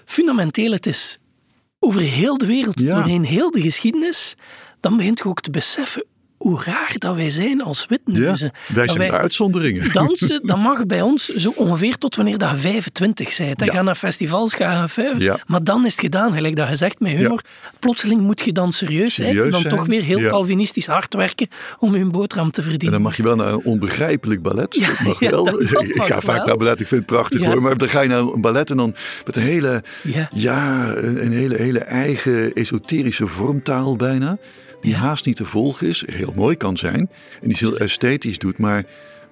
[0.06, 1.18] fundamenteel het is
[1.80, 2.96] over heel de wereld, Ja.
[2.96, 4.36] doorheen heel de geschiedenis,
[4.80, 6.06] dan begint je ook te beseffen
[6.40, 8.52] hoe raar dat wij zijn als Ja, witneuzen.
[8.68, 9.92] wij Dat zijn de uitzonderingen.
[9.94, 13.60] Dansen, dat mag bij ons zo ongeveer tot wanneer dat je 25 bent.
[13.60, 13.66] hè.
[13.66, 13.72] Ja.
[13.74, 15.18] Ga naar festivals, ga naar vijf.
[15.18, 15.40] Ja.
[15.48, 17.42] Maar dan is het gedaan, gelijk dat je zegt met humor.
[17.80, 21.48] Plotseling moet je dan serieus, zijn en dan zijn, toch weer heel calvinistisch hard werken
[21.80, 22.92] om je boterham te En verdienen.
[22.92, 24.72] dan mag je wel naar een onbegrijpelijk ballet.
[24.80, 25.46] Dat mag wel.
[25.46, 26.46] dat- dat ik ga vaak wel.
[26.46, 27.62] naar ballet, ik vind het prachtig hoor.
[27.62, 29.84] Maar dan ga je naar een ballet en dan met een hele,
[30.34, 30.94] Ja.
[30.96, 34.38] een hele, hele eigen esoterische vormtaal bijna.
[34.82, 36.04] Die haast niet te volgen is.
[36.12, 37.10] Heel mooi kan zijn.
[37.42, 38.58] En die heel esthetisch doet.
[38.58, 38.86] Maar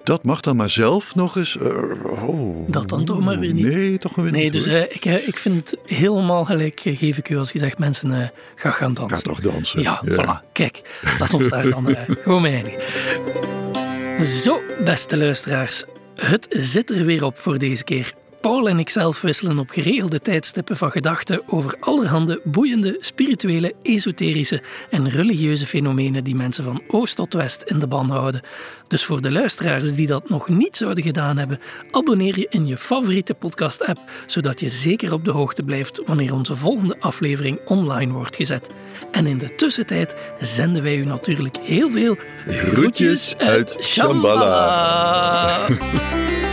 [0.08, 1.56] dat mag dan maar zelf nog eens.
[1.56, 3.66] Uh, oh, dat dan toch maar weer niet.
[3.66, 4.52] Nee, toch weer nee, niet.
[4.52, 8.32] Dus uh, ik, ik vind het helemaal gelijk, geef ik u als je zegt, mensen,
[8.54, 9.16] ga gaan dansen.
[9.16, 9.82] Ga toch dansen.
[9.82, 10.12] Ja, ja.
[10.12, 10.52] voilà.
[10.52, 10.80] Kijk,
[11.18, 14.24] laat ons daar dan gewoon mee eindigen.
[14.24, 15.84] Zo, beste luisteraars,
[16.14, 18.14] het zit er weer op voor deze keer.
[18.40, 24.62] Paul en ik zelf wisselen op geregelde tijdstippen van gedachten over allerhande boeiende, spirituele, esoterische
[24.90, 28.40] en religieuze fenomenen die mensen van oost tot west in de ban houden.
[28.88, 31.60] Dus voor de luisteraars die dat nog niet zouden gedaan hebben,
[31.90, 36.56] abonneer je in je favoriete podcast-app, zodat je zeker op de hoogte blijft wanneer onze
[36.56, 38.66] volgende aflevering online wordt gezet.
[39.12, 42.16] En in de tussentijd zenden wij u natuurlijk heel veel
[42.46, 45.66] groetjes uit Shambhala.